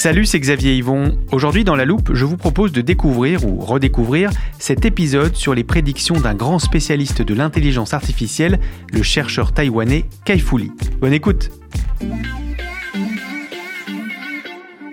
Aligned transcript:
Salut, 0.00 0.26
c'est 0.26 0.38
Xavier 0.38 0.76
Yvon. 0.76 1.18
Aujourd'hui 1.32 1.64
dans 1.64 1.74
la 1.74 1.84
loupe, 1.84 2.14
je 2.14 2.24
vous 2.24 2.36
propose 2.36 2.70
de 2.70 2.82
découvrir 2.82 3.44
ou 3.44 3.58
redécouvrir 3.58 4.30
cet 4.60 4.84
épisode 4.84 5.34
sur 5.34 5.56
les 5.56 5.64
prédictions 5.64 6.14
d'un 6.14 6.36
grand 6.36 6.60
spécialiste 6.60 7.20
de 7.20 7.34
l'intelligence 7.34 7.94
artificielle, 7.94 8.60
le 8.92 9.02
chercheur 9.02 9.50
taïwanais 9.50 10.04
Kai 10.24 10.38
Fu. 10.38 10.70
Bonne 11.00 11.12
écoute. 11.12 11.50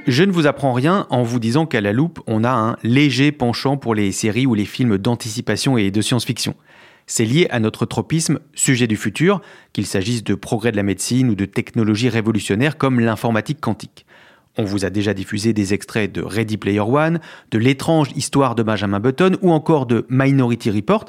Je 0.07 0.23
ne 0.23 0.31
vous 0.31 0.47
apprends 0.47 0.73
rien 0.73 1.05
en 1.11 1.21
vous 1.21 1.39
disant 1.39 1.67
qu'à 1.67 1.81
la 1.81 1.93
loupe, 1.93 2.19
on 2.25 2.43
a 2.43 2.49
un 2.49 2.75
léger 2.81 3.31
penchant 3.31 3.77
pour 3.77 3.93
les 3.93 4.11
séries 4.11 4.47
ou 4.47 4.55
les 4.55 4.65
films 4.65 4.97
d'anticipation 4.97 5.77
et 5.77 5.91
de 5.91 6.01
science-fiction. 6.01 6.55
C'est 7.05 7.25
lié 7.25 7.45
à 7.51 7.59
notre 7.59 7.85
tropisme 7.85 8.39
sujet 8.55 8.87
du 8.87 8.95
futur, 8.95 9.43
qu'il 9.71 9.85
s'agisse 9.85 10.23
de 10.23 10.33
progrès 10.33 10.71
de 10.71 10.77
la 10.77 10.83
médecine 10.83 11.29
ou 11.29 11.35
de 11.35 11.45
technologies 11.45 12.09
révolutionnaires 12.09 12.79
comme 12.79 12.99
l'informatique 12.99 13.61
quantique. 13.61 14.04
On 14.57 14.63
vous 14.63 14.85
a 14.85 14.89
déjà 14.89 15.13
diffusé 15.13 15.51
des 15.51 15.73
extraits 15.73 16.11
de 16.11 16.21
Ready 16.21 16.57
Player 16.57 16.79
One, 16.79 17.19
de 17.51 17.57
l'étrange 17.57 18.11
histoire 18.15 18.55
de 18.55 18.63
Benjamin 18.63 19.01
Button 19.01 19.37
ou 19.41 19.51
encore 19.51 19.85
de 19.85 20.05
Minority 20.09 20.71
Report, 20.71 21.05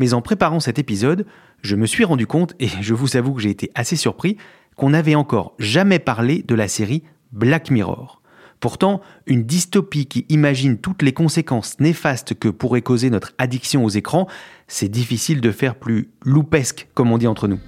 mais 0.00 0.12
en 0.12 0.22
préparant 0.22 0.60
cet 0.60 0.78
épisode, 0.78 1.24
je 1.62 1.76
me 1.76 1.86
suis 1.86 2.04
rendu 2.04 2.26
compte, 2.26 2.54
et 2.58 2.68
je 2.80 2.94
vous 2.94 3.16
avoue 3.16 3.34
que 3.34 3.42
j'ai 3.42 3.50
été 3.50 3.70
assez 3.74 3.96
surpris, 3.96 4.36
qu'on 4.76 4.90
n'avait 4.90 5.14
encore 5.14 5.54
jamais 5.58 5.98
parlé 5.98 6.42
de 6.42 6.54
la 6.54 6.68
série 6.68 7.04
Black 7.32 7.70
Mirror. 7.70 8.22
Pourtant, 8.58 9.00
une 9.26 9.44
dystopie 9.44 10.06
qui 10.06 10.26
imagine 10.28 10.78
toutes 10.78 11.02
les 11.02 11.12
conséquences 11.12 11.78
néfastes 11.80 12.34
que 12.34 12.48
pourrait 12.48 12.82
causer 12.82 13.08
notre 13.08 13.32
addiction 13.38 13.84
aux 13.84 13.88
écrans, 13.88 14.26
c'est 14.68 14.88
difficile 14.88 15.40
de 15.40 15.52
faire 15.52 15.76
plus 15.76 16.10
loupesque, 16.24 16.88
comme 16.94 17.12
on 17.12 17.18
dit 17.18 17.26
entre 17.26 17.46
nous. 17.46 17.60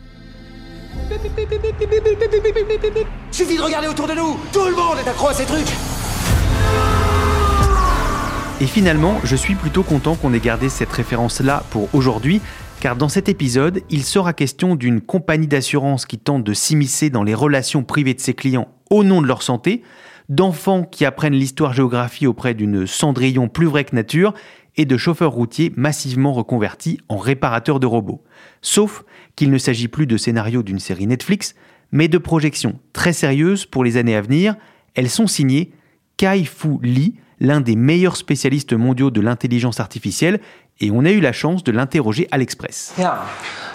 Suffit 3.31 3.57
de 3.57 3.63
regarder 3.63 3.89
autour 3.89 4.07
de 4.07 4.15
nous. 4.15 4.39
Tout 4.53 4.65
le 4.69 4.75
monde 4.77 4.99
est 5.05 5.09
accro 5.09 5.29
à 5.29 5.35
ces 5.35 5.45
trucs. 5.45 5.73
Et 8.61 8.67
finalement, 8.67 9.19
je 9.25 9.35
suis 9.35 9.55
plutôt 9.55 9.83
content 9.83 10.15
qu'on 10.15 10.33
ait 10.33 10.39
gardé 10.39 10.69
cette 10.69 10.93
référence-là 10.93 11.65
pour 11.71 11.93
aujourd'hui, 11.95 12.41
car 12.81 12.95
dans 12.95 13.09
cet 13.09 13.29
épisode, 13.29 13.81
il 13.91 14.05
sera 14.05 14.33
question 14.33 14.77
d'une 14.77 15.01
compagnie 15.01 15.49
d'assurance 15.49 16.07
qui 16.07 16.19
tente 16.19 16.45
de 16.45 16.55
s'immiscer 16.55 17.11
dans 17.11 17.25
les 17.25 17.35
relations 17.35 17.83
privées 17.83 18.15
de 18.15 18.21
ses 18.21 18.35
clients 18.35 18.69
au 18.91 19.03
nom 19.03 19.21
de 19.21 19.27
leur 19.27 19.43
santé, 19.43 19.83
d'enfants 20.29 20.85
qui 20.85 21.05
apprennent 21.05 21.35
l'histoire-géographie 21.35 22.27
auprès 22.27 22.55
d'une 22.55 22.87
cendrillon 22.87 23.49
plus 23.49 23.67
vraie 23.67 23.85
que 23.85 23.97
nature, 23.97 24.35
et 24.77 24.85
de 24.85 24.97
chauffeurs 24.97 25.33
routiers 25.33 25.73
massivement 25.77 26.33
reconvertis 26.33 26.99
en 27.09 27.19
réparateurs 27.19 27.81
de 27.81 27.87
robots. 27.87 28.23
Sauf 28.63 29.05
qu'il 29.37 29.51
ne 29.51 29.59
s'agit 29.59 29.89
plus 29.89 30.07
de 30.07 30.17
scénarios 30.17 30.63
d'une 30.63 30.79
série 30.79 31.07
Netflix, 31.07 31.55
mais 31.91 32.09
de 32.09 32.19
projections 32.19 32.79
très 32.93 33.13
sérieuses 33.13 33.67
pour 33.67 33.85
les 33.85 33.97
années 33.97 34.17
à 34.17 34.23
venir. 34.23 34.57
Elles 34.95 35.11
sont 35.11 35.27
signées 35.27 35.73
Kai 36.17 36.45
Fu 36.45 36.79
Lee, 36.83 37.17
l'un 37.41 37.61
des 37.61 37.77
meilleurs 37.77 38.17
spécialistes 38.17 38.73
mondiaux 38.73 39.11
de 39.11 39.21
l'intelligence 39.21 39.81
artificielle, 39.81 40.41
et 40.81 40.91
on 40.91 41.05
a 41.05 41.11
eu 41.11 41.21
la 41.21 41.33
chance 41.33 41.65
de 41.65 41.73
l'interroger 41.73 42.29
à 42.31 42.39
l'Express. 42.39 42.95
Yeah, 42.99 43.25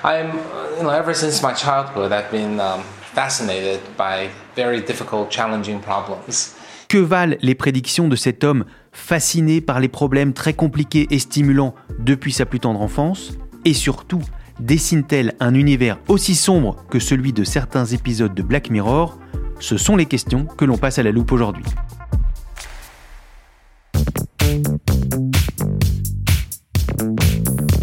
I'm, 0.03 0.31
you 0.77 0.83
know, 0.83 0.91
ever 0.91 1.13
since 1.13 1.41
my 1.41 1.53
childhood, 1.53 2.11
I've 2.11 2.31
been 2.31 2.59
um, 2.59 2.81
fascinated 3.13 3.79
by 3.97 4.29
very 4.55 4.81
difficult, 4.81 5.29
challenging 5.29 5.79
problems. 5.79 6.55
Que 6.89 6.97
valent 6.97 7.35
les 7.41 7.53
prédictions 7.53 8.07
de 8.07 8.15
cet 8.15 8.45
homme 8.45 8.63
fasciné 8.93 9.59
par 9.59 9.81
les 9.81 9.89
problèmes 9.89 10.31
très 10.31 10.53
compliqués 10.53 11.05
et 11.11 11.19
stimulants 11.19 11.75
depuis 11.99 12.31
sa 12.31 12.45
plus 12.45 12.61
tendre 12.61 12.81
enfance? 12.81 13.37
Et 13.65 13.73
surtout, 13.73 14.21
dessine-t-elle 14.61 15.33
un 15.41 15.53
univers 15.53 15.99
aussi 16.07 16.33
sombre 16.33 16.77
que 16.89 16.99
celui 16.99 17.33
de 17.33 17.43
certains 17.43 17.85
épisodes 17.85 18.33
de 18.33 18.41
Black 18.41 18.69
Mirror? 18.69 19.19
Ce 19.59 19.75
sont 19.75 19.97
les 19.97 20.05
questions 20.05 20.45
que 20.45 20.63
l'on 20.63 20.77
passe 20.77 20.97
à 20.97 21.03
la 21.03 21.11
loupe 21.11 21.33
aujourd'hui. 21.33 21.65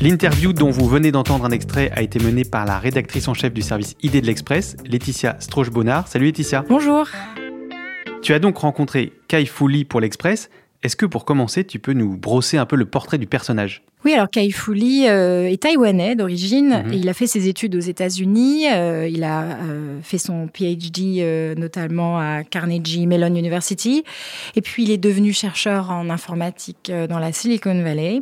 L'interview 0.01 0.55
dont 0.55 0.71
vous 0.71 0.89
venez 0.89 1.13
d'entendre 1.13 1.45
un 1.45 1.51
extrait 1.51 1.91
a 1.95 2.01
été 2.01 2.19
menée 2.19 2.45
par 2.45 2.65
la 2.65 2.79
rédactrice 2.79 3.29
en 3.29 3.35
chef 3.35 3.53
du 3.53 3.61
service 3.61 3.97
ID 4.03 4.23
de 4.23 4.27
l'Express, 4.27 4.77
Laetitia 4.87 5.37
Stroche-Bonnard. 5.41 6.09
Salut 6.09 6.27
Laetitia. 6.27 6.65
Bonjour. 6.69 7.07
Tu 8.25 8.33
as 8.33 8.39
donc 8.39 8.57
rencontré 8.57 9.13
Kai 9.29 9.45
Fu 9.45 9.85
pour 9.85 10.01
l'Express. 10.01 10.49
Est-ce 10.85 10.97
que 10.97 11.07
pour 11.07 11.25
commencer, 11.25 11.65
tu 11.65 11.79
peux 11.79 11.95
nous 11.95 12.17
brosser 12.17 12.59
un 12.59 12.67
peu 12.67 12.77
le 12.77 12.85
portrait 12.85 13.17
du 13.19 13.27
personnage? 13.27 13.83
Oui, 14.05 14.13
alors 14.13 14.29
Kai 14.29 14.51
Fu 14.51 14.75
Lee 14.75 15.09
euh, 15.09 15.49
est 15.51 15.63
taïwanais 15.63 16.15
d'origine 16.15 16.83
Mhm. 16.85 16.93
il 16.93 17.09
a 17.09 17.15
fait 17.15 17.27
ses 17.27 17.49
études 17.49 17.75
aux 17.75 17.81
États-Unis. 17.81 18.67
Euh, 18.71 19.09
il 19.11 19.25
a 19.25 19.45
euh, 19.45 19.99
fait 20.03 20.19
son 20.19 20.47
PhD 20.47 21.25
notamment 21.57 22.19
à 22.19 22.45
Carnegie 22.45 23.07
Mellon 23.07 23.35
University. 23.35 24.05
Et 24.57 24.61
puis 24.61 24.83
il 24.85 24.91
est 24.91 24.99
devenu 24.99 25.33
chercheur 25.33 25.91
en 25.91 26.11
informatique 26.11 26.93
dans 27.09 27.19
la 27.19 27.33
Silicon 27.33 27.83
Valley. 27.83 28.21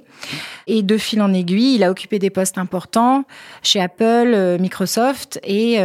Et 0.69 0.85
de 0.85 0.97
fil 0.99 1.21
en 1.21 1.35
aiguille, 1.35 1.75
il 1.75 1.83
a 1.83 1.91
occupé 1.91 2.21
des 2.21 2.31
postes 2.31 2.59
importants 2.59 3.25
chez 3.65 3.81
Apple, 3.81 4.59
Microsoft 4.61 5.41
et 5.45 5.81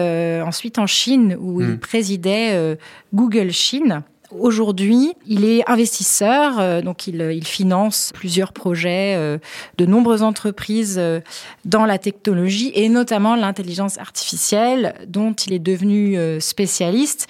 ensuite 0.46 0.78
en 0.78 0.86
Chine 0.86 1.36
où 1.40 1.60
Mhm. 1.60 1.70
il 1.72 1.80
présidait 1.80 2.52
euh, 2.54 2.76
Google 3.16 3.50
Chine. 3.52 4.04
Aujourd'hui, 4.32 5.14
il 5.26 5.46
est 5.46 5.70
investisseur, 5.70 6.60
euh, 6.60 6.82
donc 6.82 7.08
il, 7.08 7.22
il 7.22 7.48
finance 7.48 8.12
plusieurs 8.14 8.52
projets 8.52 9.16
euh, 9.16 9.38
de 9.78 9.86
nombreuses 9.86 10.22
entreprises 10.22 10.98
euh, 11.00 11.22
dans 11.64 11.86
la 11.86 11.98
technologie 11.98 12.72
et 12.76 12.90
notamment 12.90 13.36
l'intelligence 13.36 13.98
artificielle 13.98 14.96
dont 15.08 15.34
il 15.34 15.54
est 15.54 15.60
devenu 15.60 16.18
euh, 16.18 16.42
spécialiste. 16.42 17.28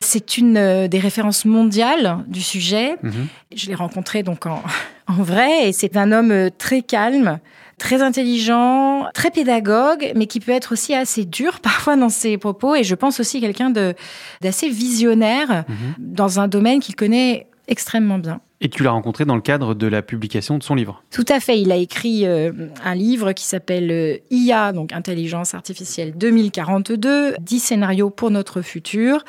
C'est 0.00 0.36
une 0.36 0.56
euh, 0.56 0.88
des 0.88 0.98
références 0.98 1.44
mondiales 1.44 2.24
du 2.28 2.42
sujet. 2.42 2.96
Mhm. 3.02 3.28
Je 3.54 3.66
l'ai 3.68 3.74
rencontré 3.74 4.22
donc 4.22 4.46
en, 4.46 4.62
en 5.08 5.22
vrai 5.22 5.68
et 5.68 5.72
c'est 5.72 5.96
un 5.96 6.12
homme 6.12 6.32
euh, 6.32 6.50
très 6.56 6.82
calme, 6.82 7.38
très 7.78 8.02
intelligent, 8.02 9.06
très 9.14 9.30
pédagogue, 9.30 10.12
mais 10.16 10.26
qui 10.26 10.40
peut 10.40 10.52
être 10.52 10.72
aussi 10.72 10.94
assez 10.94 11.24
dur 11.24 11.60
parfois 11.62 11.96
dans 11.96 12.08
ses 12.08 12.38
propos. 12.38 12.74
Et 12.74 12.84
je 12.84 12.94
pense 12.94 13.20
aussi 13.20 13.40
quelqu'un 13.40 13.70
de 13.70 13.94
d'assez 14.42 14.68
visionnaire 14.68 15.64
Mhm. 15.68 15.94
dans 15.98 16.40
un 16.40 16.48
domaine 16.48 16.80
qu'il 16.80 16.96
connaît 16.96 17.46
extrêmement 17.68 18.18
bien. 18.18 18.40
Et 18.62 18.70
tu 18.70 18.82
l'as 18.82 18.90
rencontré 18.92 19.26
dans 19.26 19.34
le 19.34 19.42
cadre 19.42 19.74
de 19.74 19.86
la 19.86 20.00
publication 20.00 20.56
de 20.56 20.62
son 20.62 20.74
livre. 20.74 21.02
Tout 21.10 21.26
à 21.28 21.40
fait. 21.40 21.60
Il 21.60 21.70
a 21.70 21.76
écrit 21.76 22.24
euh, 22.24 22.52
un 22.82 22.94
livre 22.94 23.32
qui 23.32 23.44
s'appelle 23.44 23.90
euh, 23.90 24.16
IA, 24.30 24.72
donc 24.72 24.94
Intelligence 24.94 25.52
artificielle 25.54 26.16
2042, 26.16 27.34
10 27.38 27.60
scénarios 27.60 28.08
pour 28.08 28.30
notre 28.30 28.62
futur, 28.62 29.24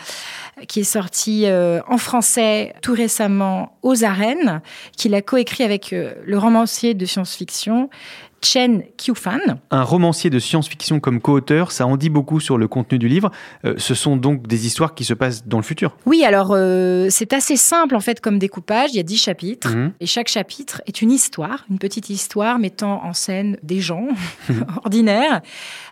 qui 0.69 0.79
est 0.79 0.85
sorti 0.85 1.45
euh, 1.45 1.81
en 1.89 1.97
français 1.97 2.73
tout 2.81 2.93
récemment 2.93 3.77
aux 3.81 4.05
arènes, 4.05 4.61
qu'il 4.95 5.13
a 5.13 5.21
coécrit 5.21 5.65
avec 5.65 5.91
le 5.91 6.37
romancier 6.37 6.93
de 6.93 7.05
science-fiction 7.05 7.89
Chen 8.41 8.83
Qiufan. 8.97 9.39
Un 9.71 9.83
romancier 9.83 10.29
de 10.29 10.39
science-fiction 10.39 10.99
comme 10.99 11.19
co-auteur, 11.21 11.71
ça 11.71 11.87
en 11.87 11.97
dit 11.97 12.09
beaucoup 12.09 12.39
sur 12.39 12.57
le 12.57 12.67
contenu 12.67 12.99
du 12.99 13.07
livre. 13.07 13.31
Euh, 13.65 13.73
ce 13.77 13.95
sont 13.95 14.15
donc 14.15 14.45
des 14.47 14.65
histoires 14.67 14.93
qui 14.95 15.03
se 15.05 15.13
passent 15.13 15.45
dans 15.47 15.57
le 15.57 15.63
futur. 15.63 15.97
Oui, 16.05 16.23
alors 16.23 16.51
euh, 16.51 17.07
c'est 17.09 17.33
assez 17.33 17.57
simple 17.57 17.95
en 17.95 17.99
fait 17.99 18.21
comme 18.21 18.37
découpage. 18.39 18.91
Il 18.93 18.97
y 18.97 18.99
a 18.99 19.03
dix 19.03 19.17
chapitres 19.17 19.69
Mhm. 19.75 19.91
et 19.99 20.05
chaque 20.05 20.27
chapitre 20.27 20.81
est 20.87 21.01
une 21.01 21.11
histoire, 21.11 21.65
une 21.69 21.79
petite 21.79 22.09
histoire 22.09 22.59
mettant 22.59 23.03
en 23.03 23.13
scène 23.13 23.57
des 23.63 23.79
gens 23.81 24.07
ordinaires 24.83 25.41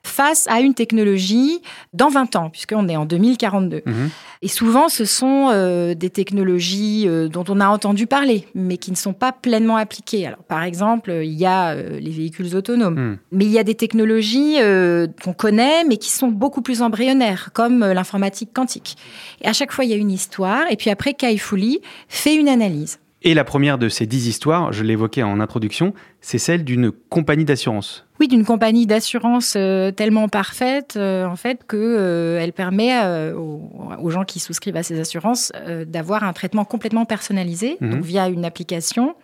face 0.06 0.48
à 0.50 0.60
une 0.62 0.74
technologie 0.74 1.62
dans 1.94 2.10
20 2.10 2.36
ans, 2.36 2.50
puisqu'on 2.50 2.88
est 2.88 2.96
en 2.98 3.06
2042. 3.06 3.82
Mhm. 3.86 4.10
Et 4.42 4.48
souvent, 4.48 4.90
ce 4.90 5.06
sont 5.06 5.50
euh, 5.52 5.94
des 5.96 6.10
technologies 6.10 7.06
euh, 7.08 7.28
dont 7.28 7.44
on 7.50 7.60
a 7.60 7.68
entendu 7.68 8.06
parler, 8.08 8.48
mais 8.54 8.78
qui 8.78 8.92
ne 8.92 8.96
sont 8.96 9.14
pas 9.14 9.32
pleinement 9.32 9.78
appliquées. 9.78 10.28
Alors, 10.28 10.44
par 10.44 10.64
exemple, 10.64 11.12
il 11.24 11.34
y 11.34 11.46
a 11.46 11.70
euh, 11.72 12.00
les 12.00 12.12
véhicules 12.12 12.56
autonomes, 12.56 12.96
Mhm. 12.96 13.18
mais 13.32 13.46
il 13.46 13.52
y 13.52 13.60
a 13.60 13.64
des 13.64 13.76
technologies 13.76 14.58
euh, 14.60 15.08
qu'on 15.24 15.34
connaît, 15.34 15.84
mais 15.86 15.98
qui 15.98 16.12
sont 16.12 16.28
beaucoup 16.28 16.62
plus 16.62 16.82
embryonnaires, 16.82 17.50
comme 17.54 17.82
euh, 17.84 17.94
l'informatique 17.94 18.52
quantique. 18.54 18.98
Et 19.42 19.48
à 19.48 19.54
chaque 19.54 19.72
fois, 19.72 19.86
il 19.86 19.92
y 19.92 19.94
a 19.94 19.98
une 19.98 20.12
histoire, 20.12 20.64
et 20.70 20.76
puis 20.76 20.90
après, 20.90 21.14
Kai 21.14 21.38
Fu 21.38 21.58
Lee 21.58 21.80
fait 22.08 22.36
une 22.36 22.50
analyse. 22.50 23.00
Et 23.24 23.34
la 23.34 23.44
première 23.44 23.78
de 23.78 23.90
ces 23.90 24.06
dix 24.06 24.28
histoires, 24.28 24.72
je 24.72 24.84
l'évoquais 24.84 25.24
en 25.24 25.40
introduction, 25.40 25.94
c'est 26.22 26.38
celle 26.38 26.64
d'une 26.64 26.92
compagnie 26.92 27.46
d'assurance. 27.46 28.06
Oui, 28.20 28.28
d'une 28.28 28.46
compagnie 28.46 28.86
d'assurance 28.86 29.56
euh, 29.58 29.92
tellement 29.92 30.30
parfaite, 30.30 30.94
euh, 30.96 31.26
en 31.26 31.36
fait, 31.36 31.62
que 31.68 31.76
euh, 31.76 32.40
elle 32.40 32.54
permet 32.54 32.94
aux, 33.34 34.10
gens 34.10 34.26
qui 34.26 34.40
souscrivent 34.40 34.78
à 34.78 34.84
ces 34.84 35.00
assurances 35.00 35.52
d'avoir 35.88 36.24
un 36.24 36.34
traitement 36.34 36.66
complètement 36.66 37.06
personnalisé, 37.06 37.78
Mhm. 37.82 37.90
donc 37.92 38.04
via 38.04 38.28
une 38.30 38.46
application. 38.46 39.16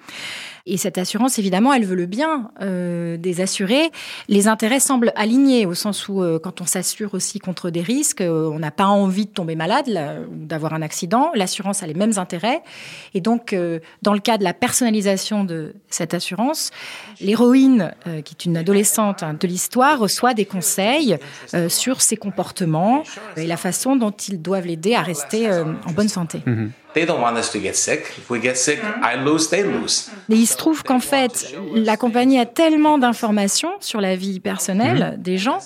Et 0.65 0.77
cette 0.77 0.97
assurance, 0.97 1.39
évidemment, 1.39 1.73
elle 1.73 1.85
veut 1.85 1.95
le 1.95 2.05
bien 2.05 2.51
euh, 2.61 3.17
des 3.17 3.41
assurés. 3.41 3.91
Les 4.27 4.47
intérêts 4.47 4.79
semblent 4.79 5.11
alignés, 5.15 5.65
au 5.65 5.73
sens 5.73 6.07
où, 6.07 6.21
euh, 6.21 6.39
quand 6.39 6.61
on 6.61 6.65
s'assure 6.65 7.13
aussi 7.13 7.39
contre 7.39 7.69
des 7.69 7.81
risques, 7.81 8.21
euh, 8.21 8.49
on 8.51 8.59
n'a 8.59 8.71
pas 8.71 8.85
envie 8.85 9.25
de 9.25 9.31
tomber 9.31 9.55
malade 9.55 9.87
là, 9.87 10.15
ou 10.29 10.45
d'avoir 10.45 10.73
un 10.73 10.81
accident. 10.81 11.31
L'assurance 11.35 11.83
a 11.83 11.87
les 11.87 11.93
mêmes 11.93 12.13
intérêts. 12.17 12.61
Et 13.13 13.21
donc, 13.21 13.53
euh, 13.53 13.79
dans 14.01 14.13
le 14.13 14.19
cas 14.19 14.37
de 14.37 14.43
la 14.43 14.53
personnalisation 14.53 15.43
de 15.43 15.73
cette 15.89 16.13
assurance, 16.13 16.71
l'héroïne, 17.19 17.93
euh, 18.07 18.21
qui 18.21 18.33
est 18.33 18.45
une 18.45 18.57
adolescente 18.57 19.23
hein, 19.23 19.35
de 19.39 19.47
l'histoire, 19.47 19.99
reçoit 19.99 20.33
des 20.33 20.45
conseils 20.45 21.17
euh, 21.53 21.69
sur 21.69 22.01
ses 22.01 22.17
comportements 22.17 23.03
et 23.37 23.47
la 23.47 23.57
façon 23.57 23.95
dont 23.95 24.11
ils 24.11 24.41
doivent 24.41 24.65
l'aider 24.65 24.95
à 24.95 25.01
rester 25.01 25.49
en 25.51 25.91
bonne 25.91 26.07
santé. 26.07 26.41
They 26.93 27.05
don't 27.05 27.21
want 27.21 27.37
us 27.37 27.51
to 27.51 27.59
get 27.59 27.75
sick. 27.75 28.01
If 28.17 28.29
we 28.29 28.41
get 28.41 28.55
sick, 28.55 28.79
I 29.01 29.17
lose, 29.23 29.49
they 29.49 29.63
lose. 29.63 30.09
Mais 30.27 30.37
il 30.37 30.45
se 30.45 30.57
trouve 30.57 30.83
qu'en 30.83 30.99
fait, 30.99 31.55
la 31.73 31.95
compagnie 31.95 32.39
a 32.39 32.45
tellement 32.45 32.97
d'informations 32.97 33.71
sur 33.79 34.01
la 34.01 34.15
vie 34.15 34.39
personnelle 34.39 35.15
des 35.17 35.37
gens 35.37 35.59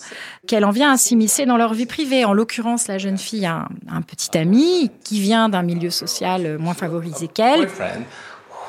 qu'elle 0.48 0.66
en 0.66 0.72
vient 0.72 0.92
à 0.92 0.98
s'immiscer 0.98 1.46
dans 1.46 1.58
leur 1.58 1.74
vie 1.74 1.88
privée. 1.88 2.26
En 2.26 2.34
l'occurrence, 2.34 2.88
la 2.88 3.00
jeune 3.00 3.18
fille 3.18 3.46
a 3.46 3.56
un, 3.56 3.68
un 3.98 4.02
petit 4.02 4.38
ami 4.38 4.92
qui 5.04 5.20
vient 5.20 5.50
d'un 5.50 5.64
milieu 5.64 5.90
social 5.90 6.58
moins 6.60 6.76
favorisé 6.76 7.28
qu'elle. 7.28 7.62
Boyfriend 7.62 8.06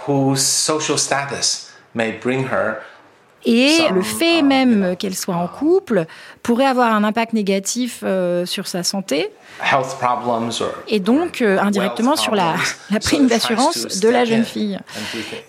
whose 0.06 0.40
social 0.40 0.98
status 0.98 1.70
may 1.94 2.12
bring 2.12 2.44
her 2.44 2.82
Et 3.46 3.78
le 3.94 4.02
fait 4.02 4.43
même 4.43 4.96
qu'elle 4.98 5.14
soit 5.14 5.37
en 5.37 5.46
couple 5.46 6.06
pourrait 6.43 6.66
avoir 6.66 6.93
un 6.93 7.04
impact 7.04 7.32
négatif 7.32 8.00
euh, 8.04 8.44
sur 8.44 8.66
sa 8.66 8.82
santé 8.82 9.31
health 9.62 9.96
problems 9.98 10.50
or 10.60 10.75
et 10.88 11.00
donc 11.00 11.40
euh, 11.40 11.58
indirectement 11.58 12.16
sur 12.16 12.34
la, 12.34 12.56
prime 13.02 13.26
d'assurance 13.26 14.00
de 14.00 14.08
la 14.08 14.25
jeune 14.25 14.44
fille. 14.44 14.78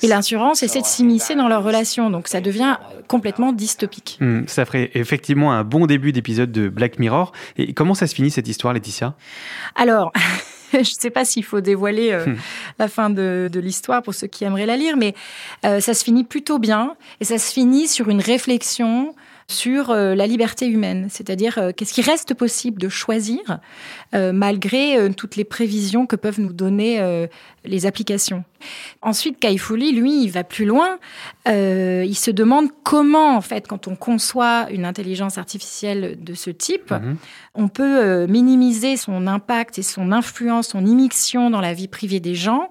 Et 0.01 0.07
l'assurance 0.07 0.63
essaie 0.63 0.81
de 0.81 0.85
s'immiscer 0.85 1.35
dans 1.35 1.47
leur 1.47 1.63
relation, 1.63 2.09
donc 2.09 2.27
ça 2.27 2.41
devient 2.41 2.77
complètement 3.07 3.51
dystopique. 3.51 4.17
Hmm, 4.19 4.41
ça 4.47 4.65
ferait 4.65 4.91
effectivement 4.93 5.51
un 5.51 5.63
bon 5.63 5.85
début 5.85 6.11
d'épisode 6.11 6.51
de 6.51 6.69
Black 6.69 6.99
Mirror. 6.99 7.31
Et 7.57 7.73
comment 7.73 7.93
ça 7.93 8.07
se 8.07 8.15
finit 8.15 8.31
cette 8.31 8.47
histoire, 8.47 8.73
Laetitia? 8.73 9.13
Alors, 9.75 10.11
je 10.73 10.77
ne 10.79 10.83
sais 10.83 11.09
pas 11.09 11.25
s'il 11.25 11.43
faut 11.43 11.61
dévoiler 11.61 12.11
euh, 12.11 12.25
Hmm. 12.25 12.35
la 12.79 12.87
fin 12.87 13.09
de, 13.09 13.49
de 13.51 13.59
l'histoire 13.59 14.01
pour 14.03 14.13
ceux 14.13 14.27
qui 14.27 14.43
aimeraient 14.43 14.65
la 14.65 14.75
lire, 14.77 14.97
mais 14.97 15.13
euh, 15.65 15.79
ça 15.79 15.93
se 15.93 16.03
finit 16.03 16.23
plutôt 16.23 16.59
bien 16.59 16.95
et 17.21 17.25
ça 17.25 17.37
se 17.37 17.51
finit 17.53 17.87
sur 17.87 18.09
une 18.09 18.21
réflexion 18.21 19.15
sur 19.49 19.91
euh, 19.91 20.13
la 20.13 20.27
liberté 20.27 20.67
humaine, 20.67 21.07
c'est-à-dire 21.09 21.57
euh, 21.57 21.71
qu'est-ce 21.71 21.93
qui 21.93 22.01
reste 22.01 22.33
possible 22.33 22.81
de 22.81 22.89
choisir 22.89 23.59
euh, 24.13 24.33
malgré 24.33 25.09
toutes 25.15 25.37
les 25.37 25.45
prévisions 25.45 26.05
que 26.05 26.17
peuvent 26.17 26.41
nous 26.41 26.51
donner 26.51 27.27
les 27.63 27.85
applications. 27.85 28.43
Ensuite, 29.01 29.39
Kai 29.39 29.57
Fu 29.57 29.77
Lee, 29.77 29.91
lui, 29.93 30.23
il 30.23 30.29
va 30.29 30.43
plus 30.43 30.65
loin. 30.65 30.97
Euh, 31.47 32.03
il 32.05 32.15
se 32.15 32.31
demande 32.31 32.67
comment, 32.83 33.35
en 33.37 33.41
fait, 33.41 33.67
quand 33.67 33.87
on 33.87 33.95
conçoit 33.95 34.67
une 34.71 34.85
intelligence 34.85 35.37
artificielle 35.37 36.17
de 36.21 36.33
ce 36.33 36.49
type, 36.49 36.91
Mhm. 36.91 37.17
on 37.55 37.67
peut 37.67 37.97
euh, 38.03 38.27
minimiser 38.27 38.97
son 38.97 39.27
impact 39.27 39.79
et 39.79 39.83
son 39.83 40.11
influence, 40.11 40.69
son 40.69 40.85
immixtion 40.85 41.49
dans 41.49 41.61
la 41.61 41.73
vie 41.73 41.87
privée 41.87 42.19
des 42.19 42.35
gens, 42.35 42.69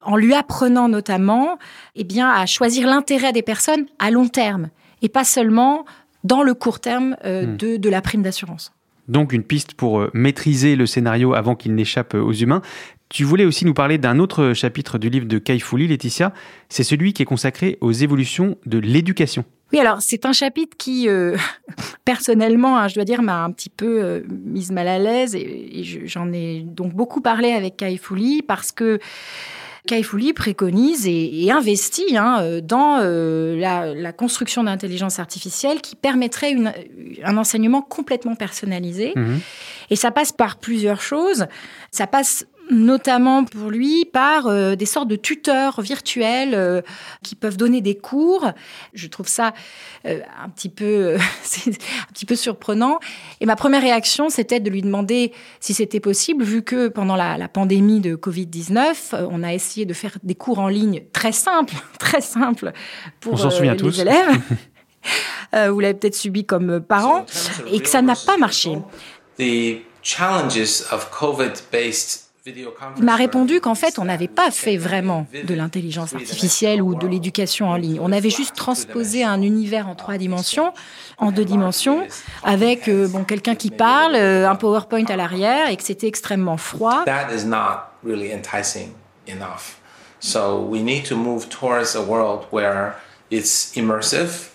en 0.00 0.16
lui 0.16 0.34
apprenant 0.34 0.88
notamment 0.88 1.58
eh 1.96 2.04
bien, 2.04 2.30
à 2.30 2.46
choisir 2.46 2.86
l'intérêt 2.86 3.32
des 3.32 3.42
personnes 3.42 3.86
à 3.98 4.10
long 4.10 4.28
terme, 4.28 4.68
et 5.02 5.08
pas 5.08 5.24
seulement 5.24 5.84
dans 6.24 6.42
le 6.42 6.54
court 6.54 6.80
terme 6.80 7.16
euh, 7.24 7.46
Hmm. 7.46 7.56
de, 7.56 7.76
de 7.76 7.88
la 7.88 8.02
prime 8.02 8.22
d'assurance. 8.22 8.72
Donc 9.06 9.32
une 9.34 9.42
piste 9.44 9.74
pour 9.74 10.00
euh, 10.00 10.10
maîtriser 10.14 10.76
le 10.76 10.86
scénario 10.86 11.34
avant 11.34 11.54
qu'il 11.54 11.74
n'échappe 11.74 12.14
euh, 12.14 12.20
aux 12.22 12.32
humains. 12.32 12.62
Tu 13.10 13.22
voulais 13.22 13.44
aussi 13.44 13.64
nous 13.66 13.74
parler 13.74 13.98
d'un 13.98 14.18
autre 14.18 14.54
chapitre 14.54 14.96
du 14.98 15.10
livre 15.10 15.26
de 15.26 15.38
Kai 15.38 15.58
Lee, 15.74 15.86
Laetitia. 15.86 16.32
C'est 16.70 16.82
celui 16.84 17.12
qui 17.12 17.22
est 17.22 17.26
consacré 17.26 17.76
aux 17.82 17.92
évolutions 17.92 18.56
de 18.66 18.78
l'éducation. 18.78 19.44
Oui, 19.72 19.78
alors 19.80 20.00
c'est 20.00 20.24
un 20.24 20.32
chapitre 20.32 20.76
qui, 20.78 21.08
euh, 21.08 21.36
personnellement, 22.04 22.78
hein, 22.78 22.88
je 22.88 22.94
dois 22.94 23.04
dire, 23.04 23.22
m'a 23.22 23.44
un 23.44 23.50
petit 23.52 23.70
peu 23.70 24.02
euh, 24.02 24.20
mise 24.30 24.72
mal 24.72 24.88
à 24.88 24.98
l'aise 24.98 25.34
et, 25.34 25.80
et 25.80 25.84
je- 25.84 26.00
j'en 26.06 26.32
ai 26.32 26.62
donc 26.66 26.94
beaucoup 26.94 27.20
parlé 27.20 27.52
avec 27.52 27.76
Kai 27.76 28.00
Lee 28.14 28.42
parce 28.42 28.72
que 28.72 28.98
Kai 29.86 30.02
Fu 30.02 30.16
Lee 30.18 30.32
préconise 30.32 31.06
et, 31.06 31.44
et 31.44 31.50
investit 31.52 32.16
hein, 32.16 32.38
euh, 32.40 32.60
dans 32.62 33.00
euh, 33.02 33.54
la, 33.56 33.94
la 33.94 34.12
construction 34.12 34.64
d'intelligence 34.64 35.18
artificielle 35.18 35.82
qui 35.82 35.94
permettrait 35.94 36.52
une- 36.52 36.72
un 37.22 37.36
enseignement 37.36 37.82
complètement 37.82 38.34
personnalisé. 38.34 39.12
Mhm. 39.14 39.40
Et 39.90 39.96
ça 39.96 40.10
passe 40.10 40.32
par 40.32 40.56
plusieurs 40.56 41.02
choses. 41.02 41.46
Ça 41.90 42.06
passe 42.06 42.46
notamment 42.70 43.44
pour 43.44 43.70
lui 43.70 44.04
par 44.04 44.46
euh, 44.46 44.74
des 44.74 44.86
sortes 44.86 45.08
de 45.08 45.16
tuteurs 45.16 45.80
virtuels 45.80 46.54
euh, 46.54 46.82
qui 47.22 47.34
peuvent 47.34 47.56
donner 47.56 47.80
des 47.80 47.96
cours. 47.96 48.50
Je 48.94 49.06
trouve 49.06 49.28
ça 49.28 49.52
euh, 50.06 50.20
un 50.42 50.48
petit 50.48 50.68
peu 50.68 50.84
euh, 50.84 51.18
un 51.66 52.12
petit 52.12 52.26
peu 52.26 52.36
surprenant. 52.36 52.98
Et 53.40 53.46
ma 53.46 53.56
première 53.56 53.82
réaction, 53.82 54.28
c'était 54.28 54.60
de 54.60 54.70
lui 54.70 54.82
demander 54.82 55.32
si 55.60 55.74
c'était 55.74 56.00
possible, 56.00 56.44
vu 56.44 56.62
que 56.62 56.88
pendant 56.88 57.16
la, 57.16 57.38
la 57.38 57.48
pandémie 57.48 58.00
de 58.00 58.16
Covid-19, 58.16 59.14
euh, 59.14 59.28
on 59.30 59.42
a 59.42 59.52
essayé 59.54 59.86
de 59.86 59.94
faire 59.94 60.18
des 60.22 60.34
cours 60.34 60.58
en 60.58 60.68
ligne 60.68 61.02
très 61.12 61.32
simples, 61.32 61.74
très 61.98 62.20
simples 62.20 62.72
pour 63.20 63.36
les 63.36 63.76
tous. 63.76 64.00
élèves. 64.00 64.40
Euh, 65.54 65.70
vous 65.70 65.80
l'avez 65.80 65.94
peut-être 65.94 66.16
subi 66.16 66.46
comme 66.46 66.80
parent, 66.80 67.26
et 67.70 67.78
que 67.78 67.88
ça 67.88 68.00
n'a 68.00 68.16
pas 68.16 68.38
marché. 68.38 68.72
The 69.38 69.82
challenges 70.02 70.82
of 70.90 71.10
COVID-based 71.10 72.23
Il 72.46 73.04
m'a 73.04 73.16
répondu 73.16 73.60
qu'en 73.60 73.74
fait, 73.74 73.98
on 73.98 74.04
n'avait 74.04 74.28
pas 74.28 74.50
fait 74.50 74.76
vraiment 74.76 75.26
de 75.32 75.54
l'intelligence 75.54 76.14
artificielle 76.14 76.82
ou 76.82 76.94
de 76.94 77.06
l'éducation 77.06 77.70
en 77.70 77.76
ligne. 77.76 77.98
On 78.02 78.12
avait 78.12 78.28
juste 78.28 78.54
transposé 78.54 79.24
un 79.24 79.40
univers 79.40 79.88
en 79.88 79.94
trois 79.94 80.18
dimensions, 80.18 80.74
en 81.16 81.32
deux 81.32 81.46
dimensions, 81.46 82.06
avec 82.42 82.88
euh, 82.88 83.08
bon 83.08 83.24
quelqu'un 83.24 83.54
qui 83.54 83.70
parle, 83.70 84.14
euh, 84.14 84.46
un 84.48 84.56
PowerPoint 84.56 85.06
à 85.06 85.16
l'arrière, 85.16 85.70
et 85.70 85.76
que 85.76 85.82
c'était 85.82 86.06
extrêmement 86.06 86.58
froid. 86.58 87.04
So 90.20 90.66
we 90.70 90.80
need 90.80 91.04
to 91.04 91.16
move 91.16 91.48
towards 91.48 91.96
a 91.96 92.00
world 92.00 92.46
where. 92.50 92.94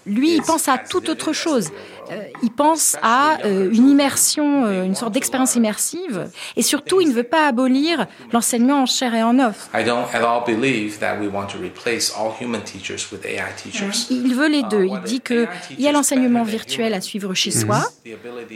Lui, 0.05 0.35
il 0.35 0.41
it's 0.41 0.41
pense 0.41 0.67
à 0.67 0.77
toute 0.77 1.09
autre 1.09 1.33
chose. 1.33 1.71
Euh, 2.11 2.23
il 2.41 2.51
pense 2.51 2.97
à 3.03 3.37
euh, 3.45 3.69
une 3.71 3.87
immersion, 3.87 4.65
euh, 4.65 4.83
une 4.83 4.95
sorte 4.95 5.13
d'expérience 5.13 5.55
immersive. 5.55 6.29
Et 6.55 6.63
surtout, 6.63 7.01
il 7.01 7.09
ne 7.09 7.13
veut 7.13 7.23
pas 7.23 7.47
abolir 7.47 8.07
l'enseignement 8.33 8.81
en 8.81 8.85
chair 8.87 9.13
et 9.13 9.21
en 9.21 9.37
os. 9.39 9.55
I 9.73 9.83
don't 9.83 10.07
at 10.13 10.23
all 10.23 10.43
believe 10.45 10.97
that 10.99 11.19
we 11.19 11.29
want 11.31 11.47
to 11.47 11.59
replace 11.59 12.11
all 12.17 12.31
human 12.39 12.61
teachers 12.61 13.11
with 13.11 13.25
AI 13.25 13.53
teachers. 13.55 14.07
Il 14.09 14.33
veut 14.33 14.49
les 14.49 14.63
deux. 14.63 14.85
Uh, 14.85 14.89
Il 14.91 14.91
what 14.91 14.99
dit 15.05 15.21
AI 15.21 15.21
que 15.21 15.45
il 15.71 15.81
y 15.81 15.87
a 15.87 15.91
l'enseignement 15.91 16.43
virtuel 16.43 16.93
à 16.93 17.01
suivre 17.01 17.33
chez 17.33 17.51
soi, 17.51 17.83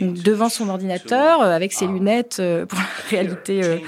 devant 0.00 0.48
son 0.48 0.68
ordinateur, 0.68 1.42
euh, 1.42 1.54
avec 1.54 1.72
ses 1.72 1.84
um, 1.84 1.94
lunettes 1.94 2.38
euh, 2.40 2.66
pour 2.66 2.78
la 2.78 2.86
réalité 3.10 3.62
euh, 3.62 3.78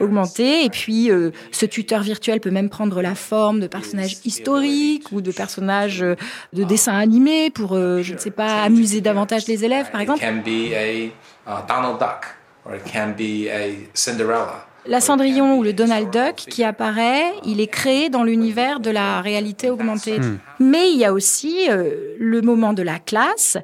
augmentée. 0.00 0.64
Et 0.64 0.70
puis, 0.70 1.10
euh, 1.10 1.30
ce 1.50 1.66
tuteur 1.66 2.02
virtuel 2.02 2.40
peut 2.40 2.50
même 2.50 2.68
prendre 2.68 3.02
la 3.02 3.14
forme 3.14 3.60
de 3.60 3.66
personnages 3.66 4.18
historiques 4.24 5.10
ou 5.10 5.20
de 5.20 5.32
personnages 5.32 5.85
euh, 6.02 6.14
de 6.52 6.64
dessins 6.64 6.96
animés 6.96 7.50
pour, 7.50 7.74
euh, 7.74 8.02
je 8.02 8.14
ne 8.14 8.18
sais 8.18 8.30
pas, 8.30 8.62
amuser 8.62 9.00
davantage 9.00 9.46
les 9.46 9.64
élèves, 9.64 9.90
par 9.90 10.02
It 10.02 10.08
exemple. 10.10 10.20
can 10.24 10.42
be 10.44 10.72
a 10.74 11.06
uh, 11.06 11.62
Donald 11.68 11.98
Duck 11.98 12.24
or 12.64 12.74
it 12.76 12.82
can 12.92 13.12
be 13.16 13.48
a 13.50 13.70
Cinderella. 13.94 14.66
la 14.88 15.00
Cendrillon 15.00 15.56
ou 15.58 15.62
le 15.64 15.72
Donald 15.72 16.10
Duck 16.10 16.36
qui 16.36 16.62
apparaît, 16.62 17.24
il 17.44 17.60
est 17.60 17.66
créé 17.66 18.08
dans 18.08 18.22
l'univers 18.22 18.78
de 18.78 18.90
la 18.90 19.20
réalité 19.20 19.68
augmentée. 19.68 20.20
Hmm. 20.20 20.38
Mais 20.60 20.90
il 20.92 20.96
y 20.98 21.04
a 21.04 21.12
aussi 21.12 21.66
euh, 21.68 22.14
le 22.20 22.40
moment 22.40 22.72
de 22.72 22.82
la 22.82 22.98
classe 23.00 23.56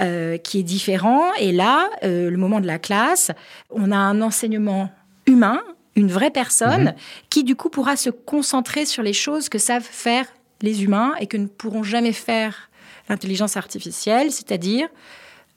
euh, 0.00 0.38
qui 0.38 0.60
est 0.60 0.62
différent. 0.62 1.24
Et 1.38 1.52
là, 1.52 1.90
euh, 2.04 2.30
le 2.30 2.36
moment 2.38 2.60
de 2.60 2.66
la 2.66 2.78
classe, 2.78 3.30
on 3.70 3.90
a 3.92 3.96
un 3.96 4.22
enseignement 4.22 4.90
humain, 5.26 5.60
une 5.94 6.10
vraie 6.10 6.30
personne, 6.30 6.84
Mhm. 6.84 6.94
qui 7.28 7.44
du 7.44 7.54
coup 7.54 7.68
pourra 7.68 7.96
se 7.96 8.08
concentrer 8.08 8.86
sur 8.86 9.02
les 9.02 9.12
choses 9.12 9.50
que 9.50 9.58
savent 9.58 9.82
faire 9.82 10.24
les 10.62 10.84
humains 10.84 11.12
et 11.20 11.26
que 11.26 11.36
ne 11.36 11.46
pourront 11.46 11.82
jamais 11.82 12.12
faire 12.12 12.70
l'intelligence 13.08 13.56
artificielle, 13.56 14.30
c'est-à-dire 14.30 14.88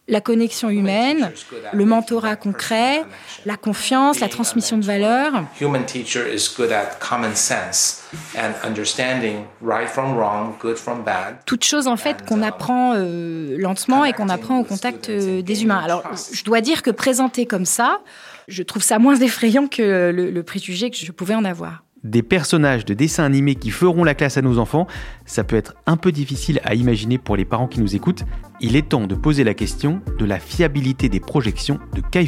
la 0.07 0.21
connexion 0.21 0.69
humaine, 0.69 1.31
le 1.73 1.85
mentorat 1.85 2.35
concret, 2.35 3.03
la 3.45 3.57
confiance, 3.57 4.19
la 4.19 4.29
transmission 4.29 4.77
de 4.77 4.85
valeurs. 4.85 5.33
Human 5.59 5.83
teacher 5.83 6.31
is 6.31 6.47
good 6.55 6.71
at 6.71 6.99
common 6.99 7.33
sense 7.33 8.03
and 8.37 8.53
understanding 8.63 9.45
right 9.61 9.89
from 9.89 10.15
wrong, 10.15 10.53
good 10.59 10.77
from 10.77 11.03
bad. 11.03 11.37
Toutes 11.45 11.63
choses 11.63 11.87
en 11.87 11.97
fait 11.97 12.23
qu'on 12.25 12.43
apprend 12.43 12.93
euh, 12.95 13.57
lentement 13.57 14.05
et 14.05 14.13
qu'on 14.13 14.29
apprend 14.29 14.59
au 14.59 14.63
contact 14.63 15.09
euh, 15.09 15.41
des 15.41 15.63
humains. 15.63 15.81
Alors, 15.83 16.03
je 16.31 16.43
dois 16.43 16.61
dire 16.61 16.83
que 16.83 16.91
présenté 16.91 17.47
comme 17.47 17.65
ça, 17.65 18.01
je 18.47 18.61
trouve 18.61 18.83
ça 18.83 18.99
moins 18.99 19.15
effrayant 19.19 19.67
que 19.67 20.11
le, 20.11 20.29
le 20.29 20.43
préjugé 20.43 20.91
que 20.91 20.97
je 20.97 21.11
pouvais 21.11 21.35
en 21.35 21.45
avoir. 21.45 21.84
Des 22.05 22.21
personnages 22.21 22.85
de 22.85 22.93
dessins 22.93 23.23
animés 23.23 23.55
qui 23.55 23.71
feront 23.71 24.03
la 24.03 24.13
classe 24.13 24.37
à 24.37 24.43
nos 24.43 24.59
enfants, 24.59 24.85
ça 25.25 25.43
peut 25.43 25.55
être 25.55 25.73
un 25.87 25.97
peu 25.97 26.11
difficile 26.11 26.61
à 26.63 26.75
imaginer 26.75 27.17
pour 27.17 27.35
les 27.35 27.45
parents 27.45 27.67
qui 27.67 27.79
nous 27.79 27.95
écoutent. 27.95 28.25
Il 28.61 28.75
est 28.75 28.89
temps 28.89 29.07
de 29.07 29.15
poser 29.15 29.43
la 29.43 29.55
question 29.55 30.01
de 30.19 30.25
la 30.25 30.37
fiabilité 30.37 31.09
des 31.09 31.19
projections 31.19 31.79
de 31.95 32.01
Kai 32.01 32.27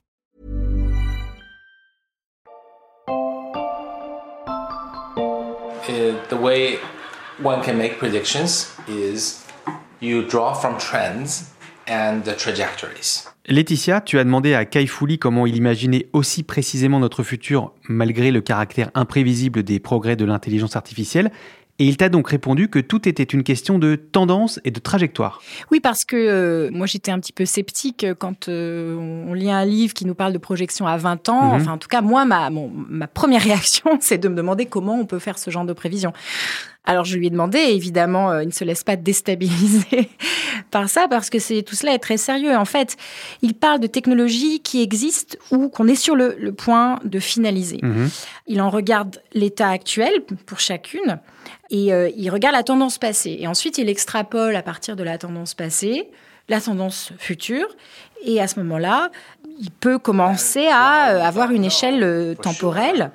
Uh, 5.89 6.13
the 6.29 6.37
way 6.39 6.77
one 7.41 7.61
can 7.63 7.73
make 7.73 7.97
predictions 7.97 8.67
is 8.87 9.43
you 9.99 10.23
draw 10.23 10.53
from 10.53 10.77
trends 10.77 11.51
and 11.87 12.23
the 12.23 12.35
trajectories. 12.35 13.27
Laetitia, 13.47 14.01
tu 14.01 14.19
as 14.19 14.23
demandé 14.23 14.53
à 14.53 14.65
Kai 14.65 14.85
Lee 15.07 15.17
comment 15.17 15.47
il 15.47 15.55
imaginait 15.55 16.07
aussi 16.13 16.43
précisément 16.43 16.99
notre 16.99 17.23
futur 17.23 17.73
malgré 17.89 18.29
le 18.29 18.41
caractère 18.41 18.91
imprévisible 18.93 19.63
des 19.63 19.79
progrès 19.79 20.15
de 20.15 20.25
l'intelligence 20.25 20.75
artificielle. 20.75 21.31
Et 21.81 21.85
il 21.85 21.97
t'a 21.97 22.09
donc 22.09 22.29
répondu 22.29 22.67
que 22.69 22.77
tout 22.77 23.09
était 23.09 23.23
une 23.23 23.41
question 23.41 23.79
de 23.79 23.95
tendance 23.95 24.59
et 24.65 24.69
de 24.69 24.79
trajectoire. 24.79 25.41
Oui, 25.71 25.79
parce 25.79 26.05
que 26.05 26.15
euh, 26.15 26.69
moi 26.71 26.85
j'étais 26.85 27.09
un 27.11 27.19
petit 27.19 27.33
peu 27.33 27.43
sceptique 27.45 28.05
quand 28.19 28.49
euh, 28.49 28.95
on 29.27 29.33
lit 29.33 29.49
un 29.49 29.65
livre 29.65 29.95
qui 29.95 30.05
nous 30.05 30.13
parle 30.13 30.31
de 30.31 30.37
projection 30.37 30.85
à 30.85 30.97
20 30.97 31.27
ans. 31.29 31.47
Mhm. 31.47 31.53
Enfin, 31.61 31.71
en 31.71 31.77
tout 31.79 31.87
cas, 31.87 32.01
moi, 32.01 32.23
ma, 32.23 32.51
mon- 32.51 32.71
ma 32.71 33.07
première 33.07 33.41
réaction, 33.49 33.97
c'est 33.99 34.19
de 34.19 34.27
me 34.29 34.35
demander 34.35 34.67
comment 34.67 34.99
on 34.99 35.07
peut 35.07 35.17
faire 35.17 35.39
ce 35.39 35.49
genre 35.49 35.65
de 35.65 35.73
prévision. 35.73 36.13
Alors 36.83 37.05
je 37.05 37.15
lui 37.15 37.27
ai 37.27 37.29
demandé, 37.29 37.59
évidemment, 37.59 38.31
euh, 38.31 38.43
il 38.43 38.47
ne 38.47 38.53
se 38.53 38.63
laisse 38.63 38.83
pas 38.83 38.95
déstabiliser 38.95 40.09
par 40.71 40.89
ça, 40.89 41.07
parce 41.07 41.29
que 41.29 41.37
c'est 41.37 41.61
tout 41.61 41.75
cela 41.75 41.93
est 41.93 41.99
très 41.99 42.17
sérieux. 42.17 42.55
En 42.55 42.65
fait, 42.65 42.97
il 43.43 43.53
parle 43.53 43.79
de 43.79 43.87
technologies 43.87 44.61
qui 44.61 44.81
existent 44.81 45.37
ou 45.51 45.69
qu'on 45.69 45.87
est 45.87 45.95
sur 45.95 46.15
le, 46.15 46.35
le 46.39 46.51
point 46.53 46.99
de 47.03 47.19
finaliser. 47.19 47.79
Mhm. 47.83 48.09
Il 48.47 48.61
en 48.61 48.71
regarde 48.71 49.21
l'état 49.33 49.69
actuel 49.69 50.11
pour 50.47 50.59
chacune 50.59 51.19
et 51.69 51.93
euh, 51.93 52.09
il 52.17 52.29
regarde 52.31 52.55
la 52.55 52.63
tendance 52.63 52.97
passée. 52.97 53.37
Et 53.39 53.47
ensuite, 53.47 53.77
il 53.77 53.87
extrapole 53.87 54.55
à 54.55 54.63
partir 54.63 54.95
de 54.95 55.03
la 55.03 55.17
tendance 55.17 55.53
passée 55.53 56.09
la 56.49 56.59
tendance 56.59 57.13
future. 57.17 57.67
Et 58.25 58.41
à 58.41 58.47
ce 58.47 58.59
moment-là, 58.59 59.09
il 59.59 59.71
peut 59.71 59.97
commencer 59.99 60.67
à 60.67 61.11
euh, 61.11 61.21
avoir 61.21 61.51
une 61.51 61.63
échelle 61.63 62.35
temporelle 62.41 63.11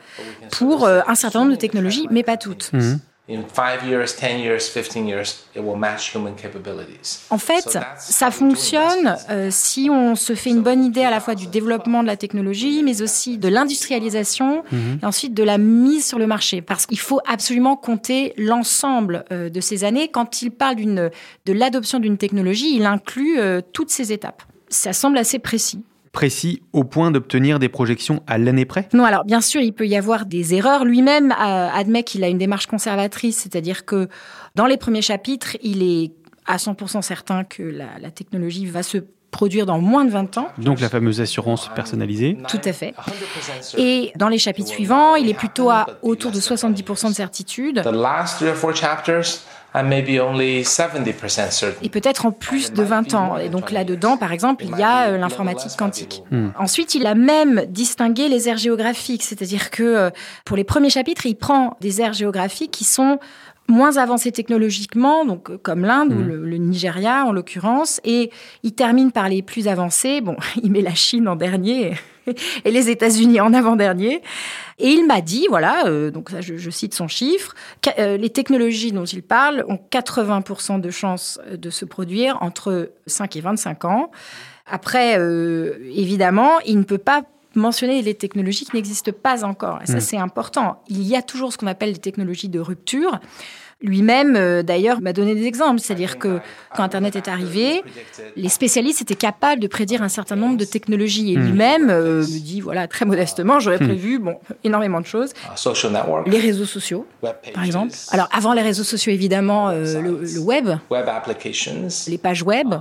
pour 0.52 0.88
un 0.88 1.14
certain 1.16 1.40
nombre 1.40 1.50
de 1.50 1.56
technologies, 1.56 2.06
mais 2.11 2.23
pas 2.23 2.38
toutes. 2.38 2.73
Mhm. 2.73 3.00
In 3.28 3.42
five 3.52 3.85
years, 3.85 4.14
10 4.14 4.38
years, 4.38 4.68
15 4.68 5.09
years, 5.09 5.47
it 5.56 5.61
will 5.61 5.76
match 5.76 6.14
human 6.14 6.35
capabilities. 6.37 7.18
En 7.30 7.38
fait, 7.38 7.76
ça 7.99 8.30
fonctionne 8.30 9.16
euh, 9.30 9.49
si 9.50 9.88
on 9.90 10.14
se 10.14 10.37
fait 10.37 10.50
une 10.50 10.62
bonne 10.62 10.85
idée 10.85 11.02
à 11.02 11.11
la 11.11 11.18
fois 11.18 11.35
du 11.35 11.49
développement 11.49 12.02
de 12.02 12.06
la 12.06 12.16
technologie, 12.16 12.85
mais 12.85 13.02
aussi 13.02 13.37
de 13.38 13.49
l'industrialisation 13.49 14.62
Mhm. 14.71 15.00
et 15.02 15.06
ensuite 15.06 15.35
de 15.35 15.42
la 15.42 15.59
mise 15.59 16.06
sur 16.06 16.21
le 16.21 16.28
marché. 16.28 16.62
Parce 16.62 16.87
qu'il 16.87 17.00
faut 17.00 17.18
absolument 17.26 17.75
compter 17.76 18.33
l'ensemble 18.37 19.25
euh, 19.33 19.49
de 19.50 19.61
ces 19.61 19.83
années. 19.83 20.06
Quand 20.06 20.42
il 20.42 20.52
parle 20.52 20.76
d'une, 20.76 21.11
de 21.47 21.52
l'adoption 21.52 21.99
d'une 21.99 22.18
technologie, 22.18 22.76
il 22.76 22.87
inclut 22.87 23.40
euh, 23.40 23.61
toutes 23.73 23.90
ces 23.90 24.12
étapes. 24.12 24.42
Ça 24.68 24.92
semble 24.92 25.18
assez 25.18 25.40
précis. 25.40 25.83
Précis 26.16 26.62
au 26.73 26.82
point 26.82 27.11
d'obtenir 27.11 27.58
des 27.58 27.68
projections 27.68 28.23
à 28.26 28.38
l'année 28.38 28.64
près? 28.64 28.88
Non, 28.94 29.04
alors 29.04 29.26
bien 29.26 29.42
sûr, 29.42 29.61
il 29.61 29.75
peut 29.75 29.87
y 29.87 29.96
avoir 29.96 30.25
des 30.25 30.54
erreurs. 30.54 30.87
Lui-même 30.87 31.30
euh, 31.30 31.68
admet 31.70 32.04
qu'il 32.04 32.25
a 32.25 32.28
une 32.28 32.38
démarche 32.38 32.66
conservatrice, 32.66 33.37
c'est-à-dire 33.37 33.85
que 33.85 34.08
dans 34.54 34.64
les 34.64 34.78
premiers 34.78 35.02
chapitres, 35.02 35.58
il 35.62 35.82
est 35.82 36.12
à 36.46 36.56
100% 36.56 37.02
certain 37.02 37.44
que 37.44 37.62
la, 37.62 37.99
la 38.00 38.11
technologie 38.11 38.64
va 38.64 38.82
se 38.82 38.96
produire 39.30 39.66
dans 39.66 39.78
moins 39.78 40.06
de 40.06 40.11
20 40.11 40.38
ans. 40.38 40.49
Donc 40.56 40.80
la 40.80 40.88
fameuse 40.88 41.20
assurance 41.20 41.68
personnalisée. 41.75 42.38
Tout 42.49 42.61
à 42.64 42.73
fait. 42.73 42.94
100% 42.96 43.02
certain. 43.61 43.82
Et 43.82 44.12
dans 44.16 44.28
les 44.28 44.38
chapitres 44.38 44.70
suivants, 44.70 45.16
il 45.16 45.28
est 45.28 45.35
plutôt 45.35 45.68
à 45.68 45.87
autour 46.00 46.30
de 46.30 46.40
70% 46.40 47.11
de 47.11 47.14
certitude. 47.14 47.82
The 49.75 49.82
last 49.82 50.04
three 50.04 50.18
or 50.18 50.26
four 50.26 50.37
chapters, 50.37 50.56
and 50.56 50.62
maybe 50.62 50.62
only 50.62 50.62
70% 50.62 51.50
certain. 51.50 51.78
Et 51.82 51.88
peut-être 51.88 52.26
en 52.26 52.32
plus 52.32 52.73
de 52.73 52.82
20 52.82 53.14
ans. 53.14 53.37
Et 53.38 53.49
donc 53.49 53.70
là-dedans, 53.70 54.16
par 54.16 54.32
exemple, 54.32 54.64
il 54.64 54.76
y 54.78 54.82
a 54.82 55.08
euh, 55.08 55.18
l'informatique 55.18 55.76
quantique. 55.76 56.23
Ensuite, 56.58 56.94
il 56.94 57.06
a 57.06 57.14
même 57.14 57.64
distingué 57.68 58.28
les 58.28 58.49
aires 58.49 58.56
géographiques, 58.56 59.23
c'est-à-dire 59.23 59.70
que 59.70 59.82
euh, 59.82 60.11
pour 60.44 60.56
les 60.56 60.64
premiers 60.64 60.90
chapitres, 60.90 61.26
il 61.26 61.37
prend 61.37 61.76
des 61.80 62.00
aires 62.00 62.12
géographiques 62.12 62.70
qui 62.70 62.85
sont 62.85 63.18
moins 63.68 63.96
avancées 63.96 64.32
technologiquement, 64.32 65.25
donc 65.25 65.50
euh, 65.50 65.58
comme 65.58 65.85
l'Inde 65.85 66.12
ou 66.12 66.23
le, 66.23 66.44
le 66.44 66.56
Nigeria 66.56 67.25
en 67.25 67.32
l'occurrence, 67.32 68.00
et 68.04 68.30
il 68.62 68.73
termine 68.73 69.12
par 69.12 69.28
les 69.28 69.42
plus 69.42 69.68
avancées. 69.68 70.20
Bon, 70.20 70.37
il 70.62 70.70
met 70.73 70.82
la 70.82 70.94
Chine 70.94 71.28
en 71.28 71.37
dernier 71.37 71.94
et 72.64 72.70
les 72.70 72.90
États-Unis 72.90 73.40
en 73.40 73.52
avant-dernier. 73.52 74.23
Et 74.78 74.88
il 74.88 75.06
m'a 75.06 75.20
dit, 75.20 75.46
voilà, 75.49 75.87
euh, 75.87 76.11
donc 76.11 76.30
ça, 76.30 76.40
je, 76.40 76.56
je 76.56 76.70
cite 76.70 76.94
son 76.94 77.08
chiffre, 77.08 77.54
euh, 77.99 78.16
les 78.16 78.30
technologies 78.30 78.92
dont 78.92 79.04
il 79.04 79.23
parle 79.23 79.64
ont 79.68 79.78
80% 79.90 80.80
de 80.80 80.90
chances 80.90 81.40
de 81.50 81.70
se 81.70 81.85
produire 81.85 82.38
entre 82.42 82.92
5 83.06 83.37
et 83.37 83.40
25 83.40 83.85
ans. 83.87 84.11
Après, 84.66 85.18
euh, 85.18 85.78
évidemment, 85.94 86.58
il 86.66 86.78
ne 86.78 86.85
peut 86.85 86.99
pas 86.99 87.23
mentionner 87.58 88.02
les 88.02 88.14
technologies 88.14 88.64
qui 88.66 88.76
n'existent 88.76 89.12
pas 89.12 89.44
encore. 89.44 89.80
Et 89.82 89.86
ça, 89.86 89.96
Mm. 89.96 90.00
c'est 90.00 90.16
important. 90.18 90.82
Il 90.88 91.02
y 91.02 91.16
a 91.16 91.22
toujours 91.22 91.52
ce 91.52 91.58
qu'on 91.58 91.66
appelle 91.66 91.92
des 91.92 91.98
technologies 92.00 92.48
de 92.48 92.60
rupture. 92.60 93.18
Lui-même, 93.82 94.36
euh, 94.36 94.62
d'ailleurs, 94.62 95.02
m'a 95.02 95.12
donné 95.12 95.34
des 95.34 95.44
exemples. 95.44 95.80
C'est-à-dire 95.80 96.18
que 96.18 96.40
quand 96.75 96.82
Internet 96.82 97.14
est 97.14 97.28
arrivé, 97.28 97.82
les 98.34 98.48
spécialistes 98.48 99.02
étaient 99.02 99.14
capables 99.14 99.60
de 99.60 99.66
prédire 99.66 100.02
un 100.02 100.08
certain 100.08 100.34
nombre 100.34 100.56
de 100.56 100.64
technologies. 100.64 101.34
Et 101.34 101.36
Mm. 101.36 101.42
lui-même 101.44 101.90
euh, 101.90 102.20
me 102.22 102.25
dit, 102.40 102.62
voilà, 102.62 102.88
très 102.88 103.04
modestement, 103.04 103.60
j'aurais 103.60 103.78
prévu 103.78 104.18
bon, 104.18 104.36
énormément 104.64 105.00
de 105.02 105.06
choses. 105.06 105.32
Social 105.56 105.92
network, 105.92 106.26
Les 106.26 106.38
réseaux 106.40 106.64
sociaux, 106.64 107.06
web 107.22 107.34
par 107.52 107.64
exemple. 107.64 107.92
Alors, 108.12 108.28
avant 108.32 108.54
les 108.54 108.62
réseaux 108.62 108.82
sociaux, 108.84 109.12
évidemment, 109.12 109.68
euh, 109.68 110.00
le, 110.00 110.20
le 110.22 110.40
web, 110.40 110.68
web 110.90 111.06
applications. 111.08 111.88
les 112.08 112.18
pages 112.18 112.42
web. 112.42 112.75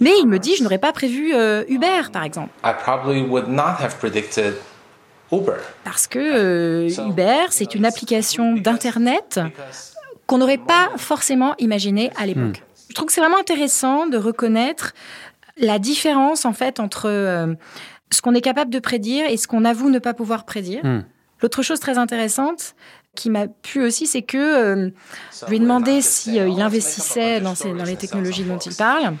Mais 0.00 0.12
il 0.18 0.26
me 0.26 0.38
dit, 0.38 0.56
je 0.56 0.62
n'aurais 0.62 0.78
pas 0.78 0.92
prévu 0.92 1.34
euh, 1.34 1.64
Uber, 1.68 2.10
par 2.12 2.24
exemple. 2.24 2.50
I 2.64 2.72
probably 2.82 3.22
would 3.22 3.48
not 3.48 3.76
have 3.80 3.98
predicted 3.98 4.54
Uber. 5.30 5.58
Parce 5.84 6.06
que 6.06 6.18
euh, 6.18 7.08
Uber, 7.08 7.46
c'est 7.50 7.74
une 7.74 7.84
application 7.84 8.54
d'Internet 8.54 9.40
qu'on 10.26 10.38
n'aurait 10.38 10.58
pas 10.58 10.90
forcément 10.96 11.54
imaginé 11.58 12.10
à 12.16 12.26
l'époque. 12.26 12.62
Je 12.88 12.94
trouve 12.94 13.06
que 13.06 13.12
c'est 13.12 13.20
vraiment 13.20 13.38
intéressant 13.38 14.06
de 14.06 14.16
reconnaître 14.16 14.94
la 15.56 15.78
différence, 15.78 16.44
en 16.44 16.52
fait, 16.52 16.80
entre 16.80 17.08
euh, 17.08 17.54
ce 18.10 18.22
qu'on 18.22 18.34
est 18.34 18.40
capable 18.40 18.70
de 18.70 18.78
prédire 18.78 19.26
et 19.28 19.36
ce 19.36 19.46
qu'on 19.46 19.64
avoue 19.64 19.90
ne 19.90 19.98
pas 19.98 20.14
pouvoir 20.14 20.44
prédire. 20.44 20.84
Hmm. 20.84 21.02
L'autre 21.42 21.62
chose 21.62 21.80
très 21.80 21.98
intéressante, 21.98 22.74
qui 23.16 23.28
m'a 23.30 23.46
plu 23.48 23.84
aussi, 23.84 24.06
c'est 24.06 24.22
que 24.22 24.38
euh, 24.38 24.90
je 25.40 25.46
lui 25.46 25.56
ai 25.56 25.60
demandé 25.60 26.00
si 26.00 26.38
euh, 26.38 26.48
il 26.48 26.60
investissait 26.62 27.40
dans, 27.40 27.54
ces, 27.54 27.72
dans 27.72 27.84
les 27.84 27.96
technologies 27.96 28.44
dont 28.44 28.58
il 28.58 28.74
parle. 28.74 29.14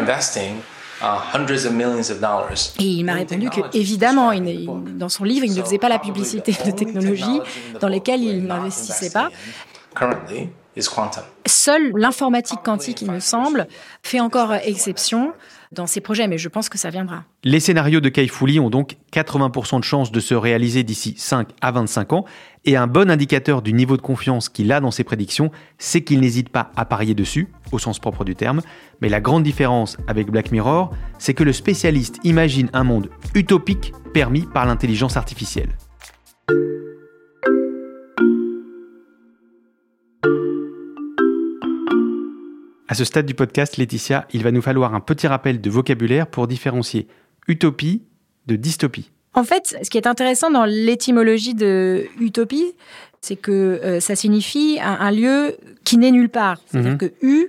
Investing 0.00 0.56
uh. 1.02 1.04
Et 2.80 2.84
il 2.84 3.04
m'a 3.04 3.14
répondu 3.14 3.48
que, 3.50 3.60
évidemment, 3.76 4.32
il, 4.32 4.46
il- 4.48 4.98
dans 4.98 5.08
son 5.08 5.24
livre, 5.24 5.44
il 5.46 5.54
ne 5.54 5.62
faisait 5.62 5.78
pas 5.78 5.88
la 5.88 5.98
publicité 5.98 6.52
de 6.64 6.70
technologies 6.72 7.40
dans 7.80 7.88
lesquelles 7.88 8.22
il 8.22 8.44
n'investissait 8.44 9.10
pas. 9.10 9.28
Seule 11.46 11.92
l'informatique 11.96 12.60
quantique, 12.64 13.02
il 13.02 13.10
me 13.10 13.20
semble, 13.20 13.66
fait 14.02 14.20
encore 14.20 14.52
exception 14.54 15.32
dans 15.72 15.86
ses 15.86 16.00
projets, 16.00 16.28
mais 16.28 16.38
je 16.38 16.48
pense 16.48 16.68
que 16.68 16.78
ça 16.78 16.90
viendra. 16.90 17.24
Les 17.44 17.60
scénarios 17.60 18.00
de 18.00 18.08
Kai 18.08 18.28
Fu 18.28 18.46
Lee 18.46 18.60
ont 18.60 18.70
donc 18.70 18.96
80% 19.12 19.78
de 19.78 19.84
chances 19.84 20.12
de 20.12 20.20
se 20.20 20.34
réaliser 20.34 20.82
d'ici 20.82 21.14
5 21.16 21.48
à 21.60 21.72
25 21.72 22.12
ans, 22.12 22.24
et 22.64 22.76
un 22.76 22.86
bon 22.86 23.10
indicateur 23.10 23.62
du 23.62 23.72
niveau 23.72 23.96
de 23.96 24.02
confiance 24.02 24.48
qu'il 24.48 24.70
a 24.70 24.80
dans 24.80 24.90
ses 24.90 25.04
prédictions, 25.04 25.50
c'est 25.78 26.02
qu'il 26.02 26.20
n'hésite 26.20 26.50
pas 26.50 26.70
à 26.76 26.84
parier 26.84 27.14
dessus, 27.14 27.48
au 27.72 27.78
sens 27.78 27.98
propre 27.98 28.24
du 28.24 28.36
terme. 28.36 28.60
Mais 29.00 29.08
la 29.08 29.20
grande 29.20 29.42
différence 29.42 29.96
avec 30.06 30.30
Black 30.30 30.52
Mirror, 30.52 30.94
c'est 31.18 31.34
que 31.34 31.42
le 31.42 31.52
spécialiste 31.52 32.18
imagine 32.22 32.68
un 32.72 32.84
monde 32.84 33.08
utopique 33.34 33.92
permis 34.14 34.42
par 34.42 34.66
l'intelligence 34.66 35.16
artificielle. 35.16 35.70
À 42.92 42.94
ce 42.94 43.06
stade 43.06 43.24
du 43.24 43.32
podcast, 43.32 43.78
Laetitia, 43.78 44.26
il 44.34 44.42
va 44.42 44.50
nous 44.50 44.60
falloir 44.60 44.94
un 44.94 45.00
petit 45.00 45.26
rappel 45.26 45.62
de 45.62 45.70
vocabulaire 45.70 46.26
pour 46.26 46.46
différencier 46.46 47.08
utopie 47.48 48.02
de 48.46 48.54
dystopie. 48.54 49.10
En 49.32 49.44
fait, 49.44 49.78
ce 49.82 49.88
qui 49.88 49.96
est 49.96 50.06
intéressant 50.06 50.50
dans 50.50 50.66
l'étymologie 50.66 51.54
de 51.54 52.04
utopie, 52.20 52.74
c'est 53.22 53.36
que 53.36 53.50
euh, 53.50 53.98
ça 54.00 54.14
signifie 54.14 54.78
un, 54.82 54.92
un 54.92 55.10
lieu 55.10 55.56
qui 55.84 55.96
n'est 55.96 56.10
nulle 56.10 56.28
part. 56.28 56.58
C'est-à-dire 56.66 56.90
Mhm. 56.92 56.98
que 56.98 57.12
u, 57.22 57.46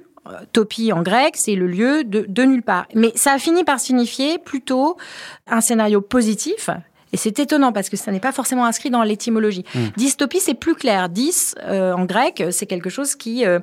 topie 0.53 0.93
en 0.93 1.01
grec, 1.01 1.35
c'est 1.35 1.55
le 1.55 1.67
lieu 1.67 2.05
de, 2.05 2.25
de 2.25 2.43
nulle 2.43 2.63
part. 2.63 2.87
Mais 2.95 3.11
ça 3.15 3.33
a 3.33 3.37
fini 3.37 3.65
par 3.65 3.81
signifier 3.81 4.37
plutôt 4.37 4.95
un 5.47 5.59
scénario 5.59 5.99
positif. 5.99 6.69
Et 7.13 7.17
c'est 7.17 7.37
étonnant 7.39 7.71
parce 7.71 7.89
que 7.89 7.95
ça 7.95 8.11
n'est 8.11 8.19
pas 8.19 8.31
forcément 8.31 8.65
inscrit 8.65 8.89
dans 8.89 9.03
l'étymologie. 9.03 9.63
Dystopie, 9.97 10.39
c'est 10.39 10.55
plus 10.55 10.73
clair. 10.73 11.09
Dys, 11.09 11.53
euh, 11.63 11.93
en 11.93 12.05
grec, 12.05 12.43
c'est 12.49 12.65
quelque 12.65 12.89
chose 12.89 13.15
qui 13.15 13.45
euh, 13.45 13.59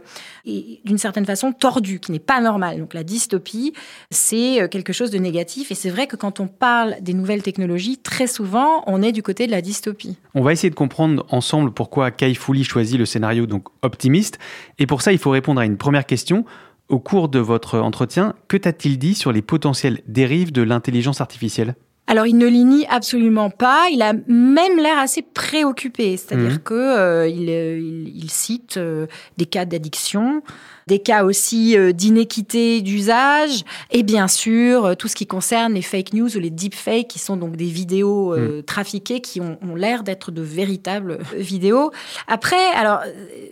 est 0.46 0.80
d'une 0.84 0.98
certaine 0.98 1.26
façon 1.26 1.52
tordu, 1.52 1.98
qui 1.98 2.12
n'est 2.12 2.20
pas 2.20 2.40
normal. 2.40 2.78
Donc 2.78 2.94
la 2.94 3.02
dystopie, 3.02 3.72
c'est 4.10 4.62
euh, 4.62 4.68
quelque 4.68 4.92
chose 4.92 5.10
de 5.10 5.18
négatif. 5.18 5.72
Et 5.72 5.74
c'est 5.74 5.90
vrai 5.90 6.06
que 6.06 6.14
quand 6.14 6.38
on 6.38 6.46
parle 6.46 6.96
des 7.00 7.12
nouvelles 7.12 7.42
technologies, 7.42 7.98
très 7.98 8.28
souvent, 8.28 8.84
on 8.86 9.02
est 9.02 9.12
du 9.12 9.22
côté 9.22 9.46
de 9.48 9.50
la 9.50 9.62
dystopie. 9.62 10.16
On 10.34 10.42
va 10.42 10.52
essayer 10.52 10.70
de 10.70 10.76
comprendre 10.76 11.26
ensemble 11.30 11.72
pourquoi 11.72 12.12
Kai 12.12 12.32
Lee 12.48 12.64
choisit 12.64 12.98
le 12.98 13.04
scénario 13.04 13.46
donc 13.46 13.66
optimiste. 13.82 14.38
Et 14.78 14.86
pour 14.86 15.02
ça, 15.02 15.12
il 15.12 15.18
faut 15.18 15.30
répondre 15.30 15.60
à 15.60 15.64
une 15.64 15.76
première 15.76 16.06
question. 16.06 16.44
Au 16.88 17.00
cours 17.00 17.28
de 17.28 17.40
votre 17.40 17.78
entretien, 17.78 18.34
que 18.48 18.56
t'a-t-il 18.56 18.98
dit 18.98 19.14
sur 19.14 19.32
les 19.32 19.42
potentielles 19.42 20.00
dérives 20.06 20.52
de 20.52 20.62
l'intelligence 20.62 21.20
artificielle? 21.20 21.74
Alors, 22.10 22.26
il 22.26 22.36
ne 22.36 22.46
les 22.48 22.64
nie 22.64 22.86
absolument 22.88 23.50
pas. 23.50 23.84
Il 23.92 24.02
a 24.02 24.12
même 24.26 24.76
l'air 24.78 24.98
assez 24.98 25.22
préoccupé. 25.22 26.16
C'est-à-dire 26.16 26.54
Mhm. 26.54 26.58
que 26.58 26.74
euh, 26.74 27.28
il, 27.28 27.48
euh, 27.48 27.78
il- 27.78 28.12
il 28.24 28.30
cite 28.30 28.78
euh, 28.78 29.06
des 29.38 29.46
cas 29.46 29.64
d'addiction, 29.64 30.42
des 30.90 30.98
cas 30.98 31.22
aussi 31.22 31.78
euh, 31.78 31.92
d'inéquité 31.92 32.80
d'usage, 32.80 33.64
et 33.92 34.02
bien 34.02 34.26
sûr 34.26 34.84
euh, 34.84 34.94
tout 34.96 35.06
ce 35.06 35.14
qui 35.14 35.24
concerne 35.24 35.74
les 35.74 35.82
fake 35.82 36.14
news 36.14 36.36
ou 36.36 36.40
les 36.40 36.50
deepfakes, 36.50 37.06
qui 37.06 37.20
sont 37.20 37.36
donc 37.36 37.54
des 37.54 37.66
vidéos 37.66 38.34
euh, 38.34 38.60
trafiquées 38.62 39.20
qui 39.20 39.40
ont, 39.40 39.56
ont 39.62 39.76
l'air 39.76 40.02
d'être 40.02 40.32
de 40.32 40.42
véritables 40.42 41.20
vidéos. 41.36 41.92
Après, 42.26 42.70
alors, 42.74 43.02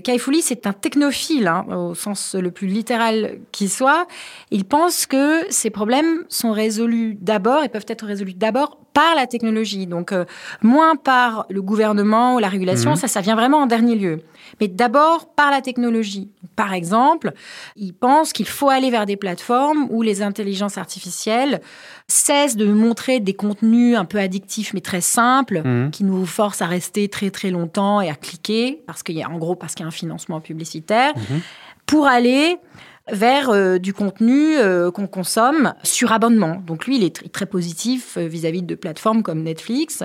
Kai 0.02 0.18
Fu 0.18 0.32
Lee, 0.32 0.42
c'est 0.42 0.66
un 0.66 0.72
technophile, 0.72 1.46
hein, 1.46 1.64
au 1.70 1.94
sens 1.94 2.34
le 2.34 2.50
plus 2.50 2.66
littéral 2.66 3.38
qui 3.52 3.68
soit. 3.68 4.08
Il 4.50 4.64
pense 4.64 5.06
que 5.06 5.42
ces 5.48 5.70
problèmes 5.70 6.24
sont 6.28 6.50
résolus 6.50 7.16
d'abord 7.20 7.62
et 7.62 7.68
peuvent 7.68 7.86
être 7.86 8.04
résolus 8.04 8.34
d'abord 8.34 8.78
par 8.98 9.14
la 9.14 9.28
technologie. 9.28 9.86
Donc, 9.86 10.10
euh, 10.10 10.24
moins 10.60 10.96
par 10.96 11.46
le 11.50 11.62
gouvernement 11.62 12.34
ou 12.34 12.38
la 12.40 12.48
régulation, 12.48 12.90
Mhm. 12.90 12.96
ça, 12.96 13.06
ça 13.06 13.20
vient 13.20 13.36
vraiment 13.36 13.58
en 13.58 13.66
dernier 13.66 13.94
lieu. 13.94 14.22
Mais 14.60 14.66
d'abord 14.66 15.32
par 15.36 15.52
la 15.52 15.60
technologie. 15.60 16.26
Par 16.56 16.72
exemple, 16.72 17.32
il 17.76 17.92
pense 17.94 18.32
qu'il 18.32 18.48
faut 18.48 18.70
aller 18.70 18.90
vers 18.90 19.06
des 19.06 19.16
plateformes 19.16 19.86
où 19.90 20.02
les 20.02 20.20
intelligences 20.22 20.78
artificielles 20.78 21.60
cessent 22.08 22.56
de 22.56 22.66
montrer 22.66 23.20
des 23.20 23.34
contenus 23.34 23.96
un 23.96 24.04
peu 24.04 24.18
addictifs 24.18 24.74
mais 24.74 24.80
très 24.80 25.00
simples, 25.00 25.62
Mhm. 25.64 25.90
qui 25.92 26.02
nous 26.02 26.26
forcent 26.26 26.62
à 26.62 26.66
rester 26.66 27.08
très 27.08 27.30
très 27.30 27.50
longtemps 27.50 28.00
et 28.00 28.08
à 28.10 28.16
cliquer, 28.16 28.82
parce 28.88 29.04
qu'il 29.04 29.16
y 29.16 29.22
a 29.22 29.28
en 29.30 29.38
gros 29.38 29.54
parce 29.54 29.74
qu'il 29.74 29.84
y 29.84 29.86
a 29.86 29.88
un 29.88 29.92
financement 29.92 30.40
publicitaire, 30.40 31.12
pour 31.86 32.06
aller 32.08 32.56
vers 33.10 33.50
euh, 33.50 33.78
du 33.78 33.92
contenu 33.92 34.56
euh, 34.58 34.90
qu'on 34.90 35.06
consomme 35.06 35.74
sur 35.82 36.12
abonnement. 36.12 36.62
Donc 36.66 36.86
lui, 36.86 36.96
il 36.96 37.04
est 37.04 37.16
tr- 37.16 37.30
très 37.30 37.46
positif 37.46 38.16
euh, 38.16 38.26
vis-à-vis 38.26 38.62
de 38.62 38.74
plateformes 38.74 39.22
comme 39.22 39.42
Netflix. 39.42 40.04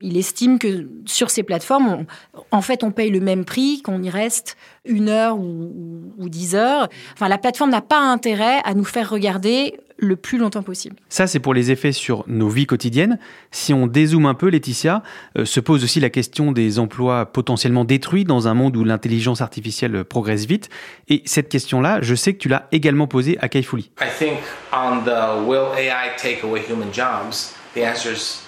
Il 0.00 0.16
estime 0.16 0.58
que 0.58 0.88
sur 1.06 1.30
ces 1.30 1.42
plateformes, 1.42 2.04
en 2.50 2.62
fait, 2.62 2.84
on 2.84 2.90
paye 2.90 3.10
le 3.10 3.20
même 3.20 3.44
prix, 3.44 3.82
qu'on 3.82 4.02
y 4.02 4.10
reste 4.10 4.56
une 4.84 5.08
heure 5.08 5.38
ou, 5.38 5.42
ou- 5.42 6.12
ou 6.24 6.28
dix 6.28 6.54
heures. 6.54 6.88
Enfin, 7.14 7.28
la 7.28 7.38
plateforme 7.38 7.70
n'a 7.70 7.80
pas 7.80 8.00
intérêt 8.00 8.60
à 8.64 8.74
nous 8.74 8.84
faire 8.84 9.08
regarder 9.10 9.78
le 9.96 10.16
plus 10.16 10.38
longtemps 10.38 10.64
possible. 10.64 10.96
Ça, 11.08 11.28
c'est 11.28 11.38
pour 11.38 11.54
les 11.54 11.70
effets 11.70 11.92
sur 11.92 12.24
nos 12.26 12.48
vies 12.48 12.66
quotidiennes. 12.66 13.18
Si 13.52 13.72
on 13.72 13.86
dézoome 13.86 14.26
un 14.26 14.34
peu, 14.34 14.48
Laetitia, 14.48 15.02
euh, 15.38 15.44
se 15.44 15.60
pose 15.60 15.84
aussi 15.84 16.00
la 16.00 16.10
question 16.10 16.50
des 16.50 16.80
emplois 16.80 17.26
potentiellement 17.26 17.84
détruits 17.84 18.24
dans 18.24 18.48
un 18.48 18.54
monde 18.54 18.76
où 18.76 18.82
l'intelligence 18.84 19.40
artificielle 19.40 20.04
progresse 20.04 20.46
vite. 20.46 20.68
Et 21.08 21.22
cette 21.26 21.48
question-là, 21.48 22.00
je 22.02 22.14
sais 22.16 22.34
que 22.34 22.38
tu 22.38 22.48
l'as 22.48 22.66
également 22.72 23.06
posée 23.06 23.38
à 23.40 23.48
Kai 23.48 23.62
Fu 23.62 23.76
Lee. 23.76 23.90
I 24.00 24.06
think 24.18 24.38
on 24.72 25.02
the 25.04 25.46
will 25.46 25.68
AI 25.78 26.10
take 26.20 26.40
away 26.44 26.60
human 26.68 26.92
jobs, 26.92 27.54
the 27.74 27.78
answer 27.78 28.10
is 28.12 28.16
yes. 28.16 28.43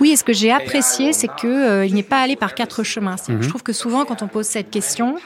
Oui, 0.00 0.12
et 0.12 0.16
ce 0.16 0.24
que 0.24 0.32
j'ai 0.32 0.50
apprécié, 0.50 1.12
c'est 1.12 1.28
que 1.28 1.46
euh, 1.46 1.88
n'est 1.88 2.02
pas 2.02 2.20
allé 2.20 2.36
par 2.36 2.54
quatre 2.54 2.82
chemins. 2.82 3.16
Je 3.28 3.48
trouve 3.48 3.62
que 3.62 3.72
souvent, 3.72 4.04
quand 4.04 4.22
on 4.22 4.28
pose 4.28 4.46
cette 4.46 4.70
question, 4.70 5.16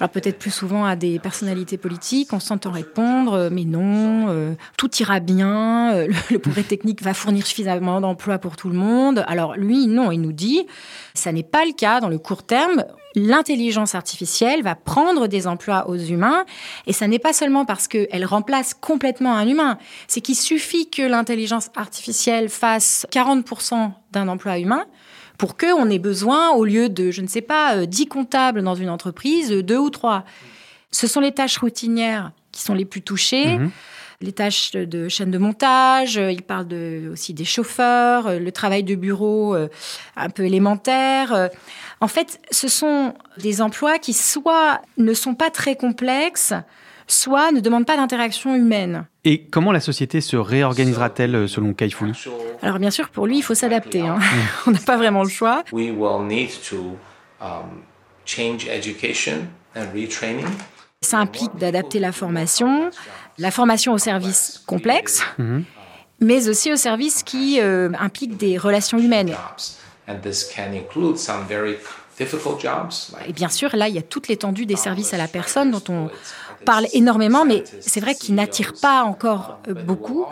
alors 0.00 0.10
peut-être 0.10 0.38
plus 0.38 0.50
souvent 0.50 0.84
à 0.84 0.94
des 0.94 1.18
personnalités 1.18 1.76
politiques, 1.76 2.32
on 2.32 2.40
s'entend 2.40 2.70
répondre, 2.70 3.34
euh, 3.34 3.48
mais 3.50 3.64
non, 3.64 4.26
euh, 4.28 4.54
tout 4.76 4.90
ira 5.00 5.18
bien, 5.18 5.92
euh, 5.94 6.06
le, 6.06 6.14
le 6.30 6.38
progrès 6.38 6.62
technique 6.62 7.02
va 7.02 7.14
fournir 7.14 7.46
suffisamment 7.46 8.00
d'emplois 8.00 8.38
pour 8.38 8.56
tout 8.56 8.68
le 8.68 8.76
monde. 8.76 9.24
Alors 9.26 9.56
lui, 9.56 9.86
non, 9.88 10.12
il 10.12 10.20
nous 10.20 10.32
dit, 10.32 10.66
ça 11.14 11.32
n'est 11.32 11.42
pas 11.42 11.64
le 11.64 11.72
cas 11.72 12.00
dans 12.00 12.08
le 12.08 12.18
court 12.18 12.44
terme. 12.44 12.84
L'intelligence 13.14 13.94
artificielle 13.94 14.62
va 14.62 14.74
prendre 14.74 15.26
des 15.26 15.46
emplois 15.46 15.88
aux 15.88 15.96
humains, 15.96 16.44
et 16.86 16.92
ça 16.92 17.08
n'est 17.08 17.18
pas 17.18 17.32
seulement 17.32 17.64
parce 17.64 17.88
qu'elle 17.88 18.24
remplace 18.24 18.74
complètement 18.74 19.34
un 19.34 19.46
humain, 19.48 19.78
c'est 20.06 20.20
qu'il 20.20 20.36
suffit 20.36 20.90
que 20.90 21.02
l'intelligence 21.02 21.70
artificielle 21.74 22.48
fasse 22.48 23.06
40% 23.10 23.92
d'un 24.12 24.28
emploi 24.28 24.58
humain 24.58 24.84
pour 25.38 25.56
qu'on 25.56 25.88
ait 25.88 26.00
besoin, 26.00 26.50
au 26.50 26.64
lieu 26.64 26.88
de, 26.88 27.10
je 27.10 27.22
ne 27.22 27.28
sais 27.28 27.40
pas, 27.40 27.76
euh, 27.76 27.86
10 27.86 28.06
comptables 28.06 28.62
dans 28.62 28.74
une 28.74 28.90
entreprise, 28.90 29.52
euh, 29.52 29.62
deux 29.62 29.78
ou 29.78 29.88
trois. 29.88 30.24
Ce 30.90 31.06
sont 31.06 31.20
les 31.20 31.32
tâches 31.32 31.58
routinières 31.58 32.32
qui 32.50 32.62
sont 32.62 32.74
les 32.74 32.84
plus 32.84 33.02
touchées. 33.02 33.58
Mhm. 33.58 33.70
Les 34.20 34.32
tâches 34.32 34.72
de 34.72 35.08
chaîne 35.08 35.30
de 35.30 35.38
montage, 35.38 36.18
euh, 36.18 36.32
il 36.32 36.42
parle 36.42 36.66
de, 36.66 37.08
aussi 37.12 37.34
des 37.34 37.44
chauffeurs, 37.44 38.26
euh, 38.26 38.38
le 38.40 38.50
travail 38.50 38.82
de 38.82 38.96
bureau 38.96 39.54
euh, 39.54 39.68
un 40.16 40.28
peu 40.28 40.44
élémentaire. 40.44 41.50
En 42.00 42.08
fait, 42.08 42.40
ce 42.50 42.66
sont 42.66 43.14
des 43.36 43.62
emplois 43.62 43.98
qui 44.00 44.12
soit 44.12 44.80
ne 44.96 45.14
sont 45.14 45.36
pas 45.36 45.50
très 45.50 45.76
complexes, 45.76 46.52
soit 47.06 47.52
ne 47.52 47.60
demandent 47.60 47.86
pas 47.86 47.96
d'interaction 47.96 48.56
humaine. 48.56 49.06
Et 49.24 49.44
comment 49.44 49.70
la 49.70 49.78
société 49.80 50.20
se 50.20 50.36
réorganisera-t-elle 50.36 51.48
selon 51.48 51.72
Kai 51.72 51.88
Fu 51.90 52.06
Lee 52.06 52.24
Alors 52.62 52.80
bien 52.80 52.90
sûr, 52.90 53.10
pour 53.10 53.28
lui, 53.28 53.38
il 53.38 53.42
faut 53.42 53.54
s'adapter. 53.54 54.00
hein. 54.00 54.18
On 54.66 54.72
n'a 54.72 54.80
pas 54.80 54.96
vraiment 54.96 55.22
le 55.22 55.28
choix. 55.28 55.62
We 55.70 55.90
will 55.92 56.26
need 56.26 56.50
to 56.70 56.96
um, 57.40 57.82
change 58.24 58.66
education 58.66 59.46
and 59.76 59.86
retraining. 59.94 60.46
Ça 61.02 61.18
implique 61.18 61.54
d'adapter 61.56 62.00
la 62.00 62.10
formation, 62.10 62.90
la 63.38 63.50
formation 63.50 63.92
aux 63.92 63.98
services 63.98 64.62
complexes, 64.66 65.22
mais 66.20 66.48
aussi 66.48 66.72
aux 66.72 66.76
services 66.76 67.22
qui 67.22 67.60
euh, 67.60 67.90
impliquent 67.98 68.36
des 68.36 68.58
relations 68.58 68.98
humaines. 68.98 69.28
jobs. 69.28 69.78
And 70.08 70.20
this 70.22 70.44
can 70.44 70.72
include 70.72 71.18
some 71.18 71.44
very 71.48 71.76
difficult 72.18 72.60
jobs. 72.60 73.14
Et 73.26 73.32
bien 73.32 73.48
sûr, 73.48 73.76
là, 73.76 73.88
il 73.88 73.94
y 73.94 73.98
a 73.98 74.02
toute 74.02 74.28
l'étendue 74.28 74.66
des 74.66 74.76
services 74.76 75.12
à 75.14 75.18
la 75.18 75.28
personne 75.28 75.70
dont 75.70 75.84
on 75.88 76.10
parle 76.64 76.86
énormément, 76.92 77.44
mais 77.44 77.62
c'est 77.80 78.00
vrai 78.00 78.14
qu'ils 78.14 78.34
n'attirent 78.34 78.74
pas 78.80 79.02
encore 79.02 79.60
euh, 79.68 79.74
beaucoup. 79.74 80.26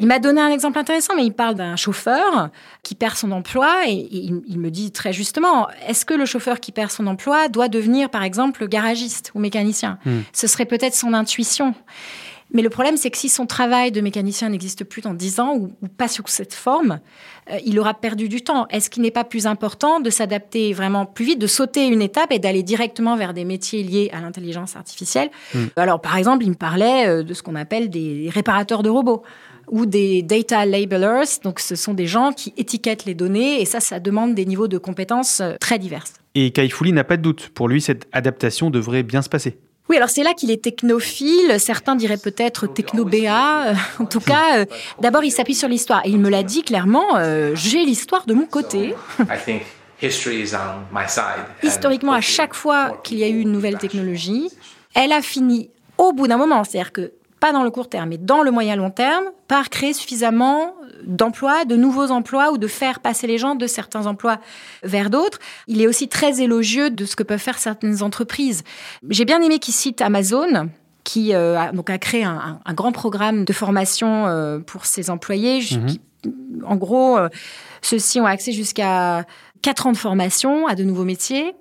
Il 0.00 0.06
m'a 0.06 0.18
donné 0.18 0.40
un 0.40 0.48
exemple 0.48 0.78
intéressant, 0.78 1.14
mais 1.16 1.26
il 1.26 1.32
parle 1.32 1.56
d'un 1.56 1.76
chauffeur 1.76 2.48
qui 2.82 2.94
perd 2.94 3.16
son 3.16 3.32
emploi 3.32 3.86
et 3.86 4.08
il, 4.10 4.40
il 4.46 4.58
me 4.58 4.70
dit 4.70 4.92
très 4.92 5.12
justement, 5.12 5.68
est-ce 5.86 6.06
que 6.06 6.14
le 6.14 6.24
chauffeur 6.24 6.60
qui 6.60 6.72
perd 6.72 6.90
son 6.90 7.06
emploi 7.06 7.48
doit 7.48 7.68
devenir, 7.68 8.08
par 8.08 8.22
exemple, 8.22 8.66
garagiste 8.68 9.32
ou 9.34 9.40
mécanicien? 9.40 9.98
Ce 10.32 10.46
serait 10.46 10.66
peut-être 10.66 10.94
son 10.94 11.12
intuition. 11.12 11.74
Mais 12.52 12.62
le 12.62 12.70
problème, 12.70 12.96
c'est 12.96 13.10
que 13.10 13.18
si 13.18 13.28
son 13.28 13.46
travail 13.46 13.92
de 13.92 14.00
mécanicien 14.00 14.48
n'existe 14.48 14.84
plus 14.84 15.02
dans 15.02 15.12
10 15.12 15.40
ans 15.40 15.56
ou, 15.56 15.70
pas 15.96 16.08
sous 16.08 16.22
cette 16.26 16.54
forme, 16.54 17.00
euh, 17.50 17.58
il 17.64 17.78
aura 17.78 17.94
perdu 17.94 18.28
du 18.28 18.40
temps. 18.40 18.66
Est-ce 18.68 18.88
qu'il 18.88 19.02
n'est 19.02 19.10
pas 19.10 19.24
plus 19.24 19.46
important 19.46 20.00
de 20.00 20.08
s'adapter 20.08 20.72
vraiment 20.72 21.04
plus 21.04 21.24
vite, 21.24 21.38
de 21.38 21.46
sauter 21.46 21.86
une 21.86 22.00
étape 22.00 22.32
et 22.32 22.38
d'aller 22.38 22.62
directement 22.62 23.16
vers 23.16 23.34
des 23.34 23.44
métiers 23.44 23.82
liés 23.82 24.10
à 24.12 24.20
l'intelligence 24.20 24.76
artificielle 24.76 25.30
hmm. 25.54 25.66
Alors, 25.76 26.00
par 26.00 26.16
exemple, 26.16 26.44
il 26.44 26.50
me 26.50 26.54
parlait 26.54 27.06
euh, 27.06 27.22
de 27.22 27.34
ce 27.34 27.42
qu'on 27.42 27.54
appelle 27.54 27.90
des 27.90 28.30
réparateurs 28.32 28.82
de 28.82 28.88
robots 28.88 29.22
ou 29.70 29.84
des 29.84 30.22
data 30.22 30.64
labelers. 30.64 31.40
Donc, 31.44 31.60
ce 31.60 31.76
sont 31.76 31.92
des 31.92 32.06
gens 32.06 32.32
qui 32.32 32.54
étiquettent 32.56 33.04
les 33.04 33.14
données 33.14 33.60
et 33.60 33.66
ça, 33.66 33.80
ça 33.80 34.00
demande 34.00 34.34
des 34.34 34.46
niveaux 34.46 34.68
de 34.68 34.78
compétences 34.78 35.40
euh, 35.40 35.56
très 35.60 35.78
divers. 35.78 36.04
Et 36.34 36.50
Kaifouli 36.50 36.92
n'a 36.92 37.04
pas 37.04 37.18
de 37.18 37.22
doute. 37.22 37.50
Pour 37.50 37.68
lui, 37.68 37.82
cette 37.82 38.06
adaptation 38.12 38.70
devrait 38.70 39.02
bien 39.02 39.20
se 39.20 39.28
passer. 39.28 39.58
Oui, 39.88 39.96
alors 39.96 40.10
c'est 40.10 40.22
là 40.22 40.34
qu'il 40.34 40.50
est 40.50 40.62
technophile. 40.62 41.58
Certains 41.58 41.96
diraient 41.96 42.18
peut-être 42.18 42.66
techno-BA. 42.66 43.74
En 44.00 44.04
tout 44.04 44.20
cas, 44.20 44.58
euh, 44.58 44.64
d'abord, 45.00 45.24
il 45.24 45.30
s'appuie 45.30 45.54
sur 45.54 45.68
l'histoire. 45.68 46.04
Et 46.04 46.10
il 46.10 46.18
me 46.18 46.28
l'a 46.28 46.42
dit 46.42 46.62
clairement, 46.62 47.16
euh, 47.16 47.54
j'ai 47.54 47.84
l'histoire 47.84 48.26
de 48.26 48.34
mon 48.34 48.46
côté. 48.46 48.94
Historiquement, 51.62 52.12
à 52.12 52.20
chaque 52.20 52.54
fois 52.54 53.00
qu'il 53.02 53.18
y 53.18 53.24
a 53.24 53.28
eu 53.28 53.40
une 53.40 53.50
nouvelle 53.50 53.78
technologie, 53.78 54.50
elle 54.94 55.12
a 55.12 55.22
fini 55.22 55.70
au 55.96 56.12
bout 56.12 56.28
d'un 56.28 56.36
moment. 56.36 56.62
C'est-à-dire 56.64 56.92
que 56.92 57.12
pas 57.40 57.52
dans 57.52 57.62
le 57.62 57.70
court 57.70 57.88
terme, 57.88 58.10
mais 58.10 58.18
dans 58.18 58.42
le 58.42 58.50
moyen 58.50 58.76
long 58.76 58.90
terme, 58.90 59.24
par 59.46 59.70
créer 59.70 59.92
suffisamment 59.92 60.74
d'emplois, 61.04 61.64
de 61.64 61.76
nouveaux 61.76 62.10
emplois 62.10 62.52
ou 62.52 62.58
de 62.58 62.66
faire 62.66 63.00
passer 63.00 63.26
les 63.26 63.38
gens 63.38 63.54
de 63.54 63.66
certains 63.66 64.06
emplois 64.06 64.38
vers 64.82 65.10
d'autres. 65.10 65.38
Il 65.66 65.80
est 65.80 65.86
aussi 65.86 66.08
très 66.08 66.40
élogieux 66.40 66.90
de 66.90 67.04
ce 67.04 67.16
que 67.16 67.22
peuvent 67.22 67.38
faire 67.38 67.58
certaines 67.58 68.02
entreprises. 68.02 68.64
J'ai 69.08 69.24
bien 69.24 69.40
aimé 69.40 69.58
qu'il 69.58 69.74
cite 69.74 70.00
Amazon 70.00 70.70
qui 71.08 71.34
euh, 71.34 71.58
a, 71.58 71.72
donc 71.72 71.88
a 71.88 71.96
créé 71.96 72.22
un, 72.24 72.60
grand 72.74 72.92
programme 72.92 73.46
de 73.46 73.52
formation 73.54 74.26
euh, 74.26 74.58
pour 74.58 74.84
ses 74.84 75.08
employés. 75.08 75.60
Mhm. 75.72 76.64
en 76.66 76.76
gros, 76.76 77.16
euh, 77.16 77.30
ceux-ci 77.80 78.20
ont 78.20 78.26
accès 78.26 78.52
jusqu'à 78.52 79.24
quatre 79.62 79.86
ans 79.86 79.92
de 79.92 79.96
formation 79.96 80.66
à 80.66 80.74
de 80.74 80.84
nouveaux 80.84 81.04
métiers. 81.04 81.54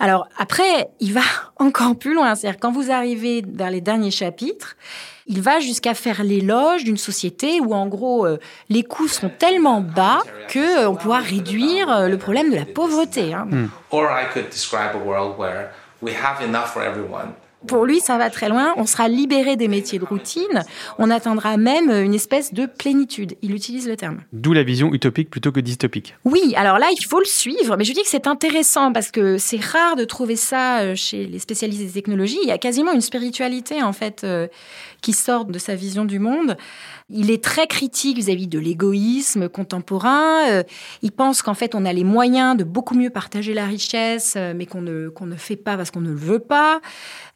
Alors 0.00 0.26
après, 0.38 0.90
il 0.98 1.12
va 1.12 1.20
encore 1.58 1.96
plus 1.96 2.14
loin. 2.14 2.34
C'est-à-dire 2.34 2.58
quand 2.58 2.72
vous 2.72 2.90
arrivez 2.90 3.44
vers 3.46 3.70
les 3.70 3.80
derniers 3.80 4.10
chapitres, 4.10 4.76
il 5.26 5.42
va 5.42 5.60
jusqu'à 5.60 5.94
faire 5.94 6.24
l'éloge 6.24 6.84
d'une 6.84 6.96
société 6.96 7.60
où 7.60 7.72
en 7.74 7.86
gros 7.86 8.26
euh, 8.26 8.38
les 8.68 8.82
coûts 8.82 9.08
sont 9.08 9.28
tellement 9.28 9.80
bas 9.80 10.22
que 10.48 10.80
euh, 10.80 10.90
on 10.90 10.96
pourra 10.96 11.20
réduire 11.20 11.90
euh, 11.92 12.08
le 12.08 12.18
problème 12.18 12.50
de 12.50 12.56
la 12.56 12.64
pauvreté. 12.64 13.32
Hein. 13.34 13.46
Hmm. 13.48 13.68
Pour 17.66 17.84
lui, 17.84 18.00
ça 18.00 18.16
va 18.16 18.30
très 18.30 18.48
loin. 18.48 18.72
On 18.76 18.86
sera 18.86 19.08
libéré 19.08 19.56
des 19.56 19.68
métiers 19.68 19.98
de 19.98 20.04
routine. 20.04 20.62
On 20.98 21.10
atteindra 21.10 21.56
même 21.56 21.90
une 21.90 22.14
espèce 22.14 22.54
de 22.54 22.66
plénitude. 22.66 23.36
Il 23.42 23.54
utilise 23.54 23.86
le 23.86 23.96
terme. 23.96 24.20
D'où 24.32 24.52
la 24.52 24.62
vision 24.62 24.92
utopique 24.94 25.30
plutôt 25.30 25.52
que 25.52 25.60
dystopique. 25.60 26.14
Oui, 26.24 26.54
alors 26.56 26.78
là, 26.78 26.88
il 26.96 27.04
faut 27.04 27.18
le 27.18 27.26
suivre. 27.26 27.76
Mais 27.76 27.84
je 27.84 27.92
dis 27.92 28.02
que 28.02 28.08
c'est 28.08 28.26
intéressant 28.26 28.92
parce 28.92 29.10
que 29.10 29.36
c'est 29.38 29.62
rare 29.62 29.96
de 29.96 30.04
trouver 30.04 30.36
ça 30.36 30.80
euh, 30.80 30.94
chez 30.94 31.26
les 31.26 31.38
spécialistes 31.38 31.82
des 31.82 31.90
technologies. 31.90 32.38
Il 32.42 32.48
y 32.48 32.52
a 32.52 32.58
quasiment 32.58 32.92
une 32.92 33.00
spiritualité, 33.00 33.82
en 33.82 33.92
fait, 33.92 34.22
euh, 34.24 34.48
qui 35.00 35.12
sort 35.12 35.44
de 35.44 35.58
sa 35.58 35.74
vision 35.74 36.04
du 36.04 36.18
monde. 36.18 36.56
Il 37.08 37.30
est 37.30 37.42
très 37.42 37.66
critique 37.66 38.16
vis-à-vis 38.16 38.46
de 38.46 38.58
l'égoïsme 38.58 39.48
contemporain. 39.48 40.48
Euh, 40.48 40.62
il 41.02 41.12
pense 41.12 41.42
qu'en 41.42 41.54
fait, 41.54 41.74
on 41.74 41.84
a 41.84 41.92
les 41.92 42.04
moyens 42.04 42.56
de 42.56 42.64
beaucoup 42.64 42.94
mieux 42.94 43.10
partager 43.10 43.54
la 43.54 43.66
richesse, 43.66 44.36
mais 44.54 44.66
qu'on 44.66 44.82
ne, 44.82 45.08
qu'on 45.08 45.26
ne 45.26 45.36
fait 45.36 45.56
pas 45.56 45.76
parce 45.76 45.90
qu'on 45.90 46.00
ne 46.00 46.10
le 46.10 46.16
veut 46.16 46.38
pas. 46.38 46.80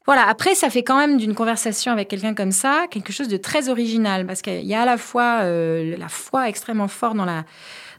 Voilà, 0.06 0.28
après, 0.28 0.54
ça 0.54 0.68
fait 0.68 0.82
quand 0.82 0.98
même 0.98 1.16
d'une 1.16 1.34
conversation 1.34 1.90
avec 1.90 2.08
quelqu'un 2.08 2.34
comme 2.34 2.52
ça 2.52 2.86
quelque 2.90 3.12
chose 3.12 3.28
de 3.28 3.38
très 3.38 3.70
original, 3.70 4.26
parce 4.26 4.42
qu'il 4.42 4.64
y 4.64 4.74
a 4.74 4.82
à 4.82 4.84
la 4.84 4.98
fois 4.98 5.40
euh, 5.42 5.96
la 5.96 6.08
foi 6.08 6.48
extrêmement 6.48 6.88
forte 6.88 7.16
dans 7.16 7.24
la, 7.24 7.44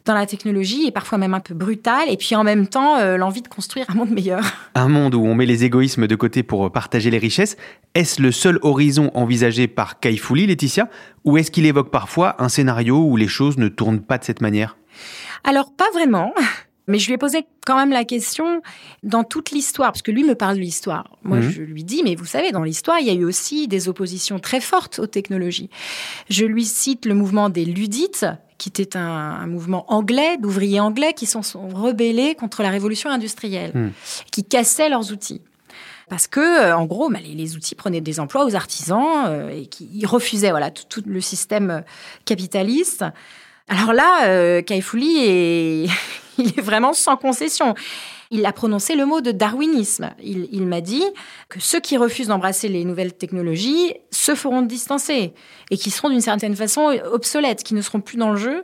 dans 0.05 0.13
la 0.13 0.25
technologie 0.25 0.85
et 0.87 0.91
parfois 0.91 1.17
même 1.17 1.33
un 1.33 1.39
peu 1.39 1.53
brutale, 1.53 2.09
et 2.09 2.17
puis 2.17 2.35
en 2.35 2.43
même 2.43 2.67
temps 2.67 2.97
euh, 2.97 3.17
l'envie 3.17 3.41
de 3.41 3.47
construire 3.47 3.89
un 3.89 3.95
monde 3.95 4.11
meilleur. 4.11 4.43
Un 4.75 4.89
monde 4.89 5.15
où 5.15 5.25
on 5.25 5.35
met 5.35 5.45
les 5.45 5.63
égoïsmes 5.63 6.05
de 6.05 6.15
côté 6.15 6.43
pour 6.43 6.69
partager 6.71 7.09
les 7.09 7.17
richesses, 7.17 7.55
est-ce 7.93 8.21
le 8.21 8.31
seul 8.31 8.59
horizon 8.61 9.09
envisagé 9.13 9.67
par 9.67 9.99
Kaifouli, 9.99 10.47
Laetitia, 10.47 10.89
ou 11.23 11.37
est-ce 11.37 11.49
qu'il 11.49 11.65
évoque 11.65 11.91
parfois 11.91 12.35
un 12.43 12.49
scénario 12.49 12.97
où 12.97 13.15
les 13.15 13.29
choses 13.29 13.57
ne 13.57 13.69
tournent 13.69 14.01
pas 14.01 14.17
de 14.17 14.25
cette 14.25 14.41
manière? 14.41 14.77
Alors 15.43 15.71
pas 15.73 15.89
vraiment. 15.93 16.33
Mais 16.87 16.99
je 16.99 17.07
lui 17.07 17.13
ai 17.13 17.17
posé 17.17 17.45
quand 17.65 17.77
même 17.77 17.89
la 17.89 18.05
question 18.05 18.61
dans 19.03 19.23
toute 19.23 19.51
l'histoire, 19.51 19.91
parce 19.91 20.01
que 20.01 20.11
lui 20.11 20.23
me 20.23 20.35
parle 20.35 20.55
de 20.55 20.61
l'histoire. 20.61 21.17
Moi, 21.23 21.37
mhm. 21.37 21.49
je 21.49 21.61
lui 21.63 21.83
dis, 21.83 22.03
mais 22.03 22.13
vous 22.15 22.25
savez, 22.25 22.51
dans 22.51 22.63
l'histoire, 22.63 22.99
il 22.99 23.07
y 23.07 23.09
a 23.09 23.13
eu 23.13 23.25
aussi 23.25 23.67
des 23.67 23.89
oppositions 23.89 24.37
très 24.37 24.61
fortes 24.61 24.99
aux 24.99 25.07
technologies. 25.07 25.69
Je 26.29 26.45
lui 26.45 26.63
cite 26.63 27.05
le 27.05 27.15
mouvement 27.15 27.49
des 27.49 27.65
Ludites, 27.65 28.27
qui 28.57 28.69
était 28.69 28.97
un, 28.97 29.47
mouvement 29.47 29.85
anglais, 29.91 30.37
d'ouvriers 30.37 30.79
anglais, 30.79 31.13
qui 31.13 31.25
sont, 31.25 31.41
sont, 31.41 31.67
rebellés 31.67 32.35
contre 32.35 32.63
la 32.63 32.69
révolution 32.69 33.09
industrielle, 33.09 33.71
mhm. 33.73 33.91
qui 34.31 34.43
cassaient 34.43 34.89
leurs 34.89 35.11
outils. 35.11 35.41
Parce 36.09 36.27
que, 36.27 36.39
euh, 36.39 36.77
en 36.77 36.85
gros, 36.85 37.09
bah, 37.09 37.19
les, 37.21 37.55
outils 37.55 37.75
prenaient 37.75 38.01
des 38.01 38.19
emplois 38.19 38.45
aux 38.45 38.55
artisans 38.55 39.25
euh, 39.27 39.49
et 39.49 39.65
qui 39.65 40.05
refusaient 40.05 40.51
voilà, 40.51 40.69
tout, 40.71 41.03
le 41.05 41.21
système 41.21 41.71
euh, 41.71 41.81
capitaliste. 42.25 43.03
Alors 43.67 43.93
là, 43.93 44.27
euh, 44.27 44.61
Kaifouli 44.61 45.17
est 45.17 45.89
il 46.37 46.47
est 46.47 46.61
vraiment 46.61 46.93
sans 46.93 47.17
concession. 47.17 47.73
Il 48.31 48.45
a 48.45 48.53
prononcé 48.53 48.95
le 48.95 49.05
mot 49.05 49.21
de 49.21 49.31
darwinisme. 49.31 50.11
Il, 50.21 50.65
m'a 50.65 50.81
dit 50.81 51.03
que 51.49 51.59
ceux 51.59 51.79
qui 51.79 51.97
refusent 51.97 52.27
d'embrasser 52.27 52.67
les 52.67 52.83
nouvelles 52.85 53.13
technologies 53.13 53.93
se 54.11 54.35
feront 54.35 54.61
distancer 54.61 55.33
et 55.71 55.77
qui 55.77 55.91
seront 55.91 56.09
d'une 56.09 56.21
certaine 56.21 56.55
façon 56.55 56.97
obsolètes, 57.11 57.63
qui 57.63 57.73
ne 57.73 57.81
seront 57.81 58.01
plus 58.01 58.17
dans 58.17 58.31
le 58.31 58.37
jeu. 58.37 58.63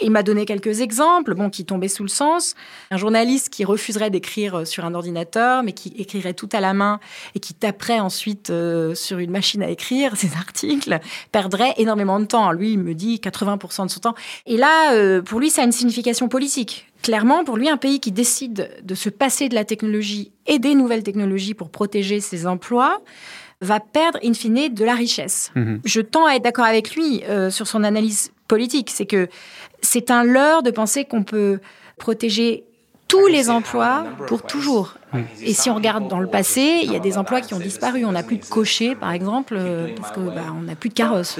Il 0.00 0.10
m'a 0.10 0.22
donné 0.22 0.46
quelques 0.46 0.80
exemples, 0.80 1.34
bon, 1.34 1.50
qui 1.50 1.66
tombaient 1.66 1.88
sous 1.88 2.02
le 2.02 2.08
sens. 2.08 2.54
Un 2.90 2.96
journaliste 2.96 3.50
qui 3.50 3.64
refuserait 3.64 4.08
d'écrire 4.08 4.60
euh, 4.60 4.64
sur 4.64 4.86
un 4.86 4.94
ordinateur, 4.94 5.62
mais 5.62 5.72
qui 5.72 5.92
écrirait 5.98 6.32
tout 6.32 6.48
à 6.52 6.60
la 6.60 6.72
main 6.72 6.98
et 7.34 7.40
qui 7.40 7.52
taperait 7.52 8.00
ensuite 8.00 8.48
euh, 8.48 8.94
sur 8.94 9.18
une 9.18 9.30
machine 9.30 9.62
à 9.62 9.68
écrire 9.68 10.16
ses 10.16 10.34
articles, 10.34 10.98
perdrait 11.30 11.74
énormément 11.76 12.18
de 12.20 12.24
temps. 12.24 12.52
Lui, 12.52 12.72
il 12.72 12.78
me 12.78 12.94
dit 12.94 13.20
80% 13.22 13.86
de 13.86 13.90
son 13.90 14.00
temps. 14.00 14.14
Et 14.46 14.56
là, 14.56 14.94
euh, 14.94 15.20
pour 15.20 15.40
lui, 15.40 15.50
ça 15.50 15.60
a 15.60 15.64
une 15.66 15.72
signification 15.72 16.26
politique. 16.28 16.90
Clairement, 17.02 17.44
pour 17.44 17.58
lui, 17.58 17.68
un 17.68 17.76
pays 17.76 18.00
qui 18.00 18.12
décide 18.12 18.70
de 18.82 18.94
se 18.94 19.10
passer 19.10 19.50
de 19.50 19.54
la 19.54 19.66
technologie 19.66 20.32
et 20.46 20.58
des 20.58 20.74
nouvelles 20.74 21.02
technologies 21.02 21.54
pour 21.54 21.68
protéger 21.68 22.20
ses 22.20 22.46
emplois, 22.46 23.02
va 23.60 23.78
perdre 23.78 24.18
in 24.24 24.32
fine 24.32 24.72
de 24.72 24.84
la 24.84 24.94
richesse. 24.94 25.52
Mhm. 25.54 25.80
Je 25.84 26.00
tends 26.00 26.26
à 26.26 26.34
être 26.34 26.42
d'accord 26.42 26.64
avec 26.64 26.96
lui 26.96 27.22
sur 27.50 27.66
son 27.66 27.84
analyse 27.84 28.32
politique. 28.52 28.90
C'est 28.90 29.06
que 29.06 29.28
c'est 29.80 30.10
un 30.10 30.24
leurre 30.24 30.62
de 30.62 30.70
penser 30.70 31.06
qu'on 31.06 31.22
peut 31.22 31.58
protéger 31.96 32.64
tous 33.08 33.26
les 33.26 33.48
emplois 33.48 34.04
pour 34.26 34.42
toujours. 34.42 34.96
Et 35.40 35.54
si 35.54 35.70
on 35.70 35.74
regarde 35.74 36.06
dans 36.06 36.20
le 36.20 36.26
passé, 36.26 36.80
il 36.82 36.92
y 36.92 36.96
a 36.96 36.98
des 36.98 37.16
emplois 37.16 37.40
qui 37.40 37.54
ont 37.54 37.58
disparu. 37.58 38.04
On 38.04 38.12
n'a 38.12 38.22
plus 38.22 38.36
de 38.36 38.44
cochers, 38.44 38.94
par 38.94 39.12
exemple, 39.12 39.54
euh, 39.56 39.88
parce 39.96 40.12
qu'on 40.12 40.26
bah, 40.26 40.52
n'a 40.62 40.74
plus 40.74 40.90
de 40.90 40.94
carrosses. 40.94 41.34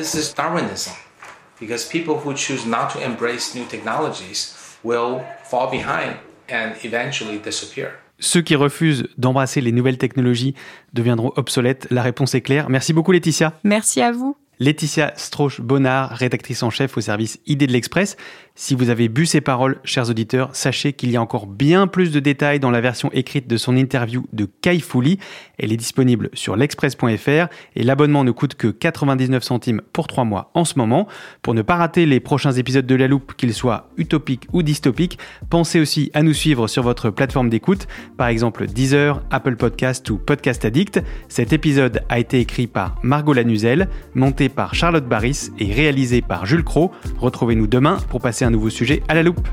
Because 1.60 1.84
people 1.84 2.14
who 2.14 2.34
choose 2.34 2.64
not 2.66 2.88
to 2.94 2.98
embrace 3.06 3.54
new 3.54 3.64
technologies 3.66 4.54
will 4.82 5.20
fall 5.44 5.70
behind 5.70 6.16
and 6.50 6.72
eventually 6.82 7.38
disappear. 7.38 7.90
Ceux 8.20 8.40
qui 8.40 8.56
refusent 8.56 9.06
d'embrasser 9.18 9.60
les 9.60 9.72
nouvelles 9.72 9.98
technologies 9.98 10.54
deviendront 10.94 11.32
obsolètes. 11.36 11.88
La 11.90 12.02
réponse 12.02 12.34
est 12.34 12.40
claire. 12.40 12.70
Merci 12.70 12.94
beaucoup 12.94 13.12
Laetitia. 13.12 13.52
Merci 13.64 14.00
à 14.00 14.12
vous. 14.12 14.36
Laetitia 14.62 15.12
Strauch-Bonnard, 15.16 16.10
rédactrice 16.10 16.62
en 16.62 16.70
chef 16.70 16.96
au 16.96 17.00
service 17.00 17.40
Idées 17.46 17.66
de 17.66 17.72
l'Express. 17.72 18.16
Si 18.54 18.74
vous 18.74 18.90
avez 18.90 19.08
bu 19.08 19.26
ces 19.26 19.40
paroles, 19.40 19.80
chers 19.82 20.08
auditeurs, 20.08 20.50
sachez 20.54 20.92
qu'il 20.92 21.10
y 21.10 21.16
a 21.16 21.22
encore 21.22 21.46
bien 21.46 21.88
plus 21.88 22.12
de 22.12 22.20
détails 22.20 22.60
dans 22.60 22.70
la 22.70 22.80
version 22.80 23.10
écrite 23.12 23.48
de 23.48 23.56
son 23.56 23.76
interview 23.76 24.26
de 24.32 24.44
Kai 24.44 24.78
Fouli. 24.78 25.18
Elle 25.58 25.72
est 25.72 25.76
disponible 25.76 26.30
sur 26.34 26.54
l'express.fr 26.54 27.48
et 27.74 27.82
l'abonnement 27.82 28.22
ne 28.22 28.30
coûte 28.30 28.54
que 28.54 28.68
99 28.68 29.42
centimes 29.42 29.80
pour 29.92 30.06
3 30.06 30.24
mois 30.24 30.50
en 30.54 30.64
ce 30.64 30.78
moment. 30.78 31.08
Pour 31.40 31.54
ne 31.54 31.62
pas 31.62 31.76
rater 31.76 32.06
les 32.06 32.20
prochains 32.20 32.52
épisodes 32.52 32.86
de 32.86 32.94
La 32.94 33.08
Loupe, 33.08 33.34
qu'ils 33.34 33.54
soient 33.54 33.88
utopiques 33.96 34.46
ou 34.52 34.62
dystopiques, 34.62 35.18
pensez 35.50 35.80
aussi 35.80 36.10
à 36.14 36.22
nous 36.22 36.34
suivre 36.34 36.68
sur 36.68 36.84
votre 36.84 37.10
plateforme 37.10 37.48
d'écoute, 37.48 37.88
par 38.16 38.28
exemple 38.28 38.66
Deezer, 38.66 39.22
Apple 39.30 39.56
Podcast 39.56 40.08
ou 40.10 40.18
Podcast 40.18 40.64
Addict. 40.64 41.02
Cet 41.28 41.52
épisode 41.52 42.02
a 42.08 42.20
été 42.20 42.38
écrit 42.38 42.68
par 42.68 42.96
Margot 43.02 43.32
Lanuzel, 43.32 43.88
monté 44.14 44.50
par 44.52 44.74
Charlotte 44.74 45.06
Barris 45.06 45.50
et 45.58 45.72
réalisé 45.72 46.22
par 46.22 46.46
Jules 46.46 46.64
Cro. 46.64 46.92
Retrouvez-nous 47.18 47.66
demain 47.66 47.98
pour 48.08 48.20
passer 48.20 48.44
un 48.44 48.50
nouveau 48.50 48.70
sujet 48.70 49.02
à 49.08 49.14
la 49.14 49.22
loupe. 49.22 49.48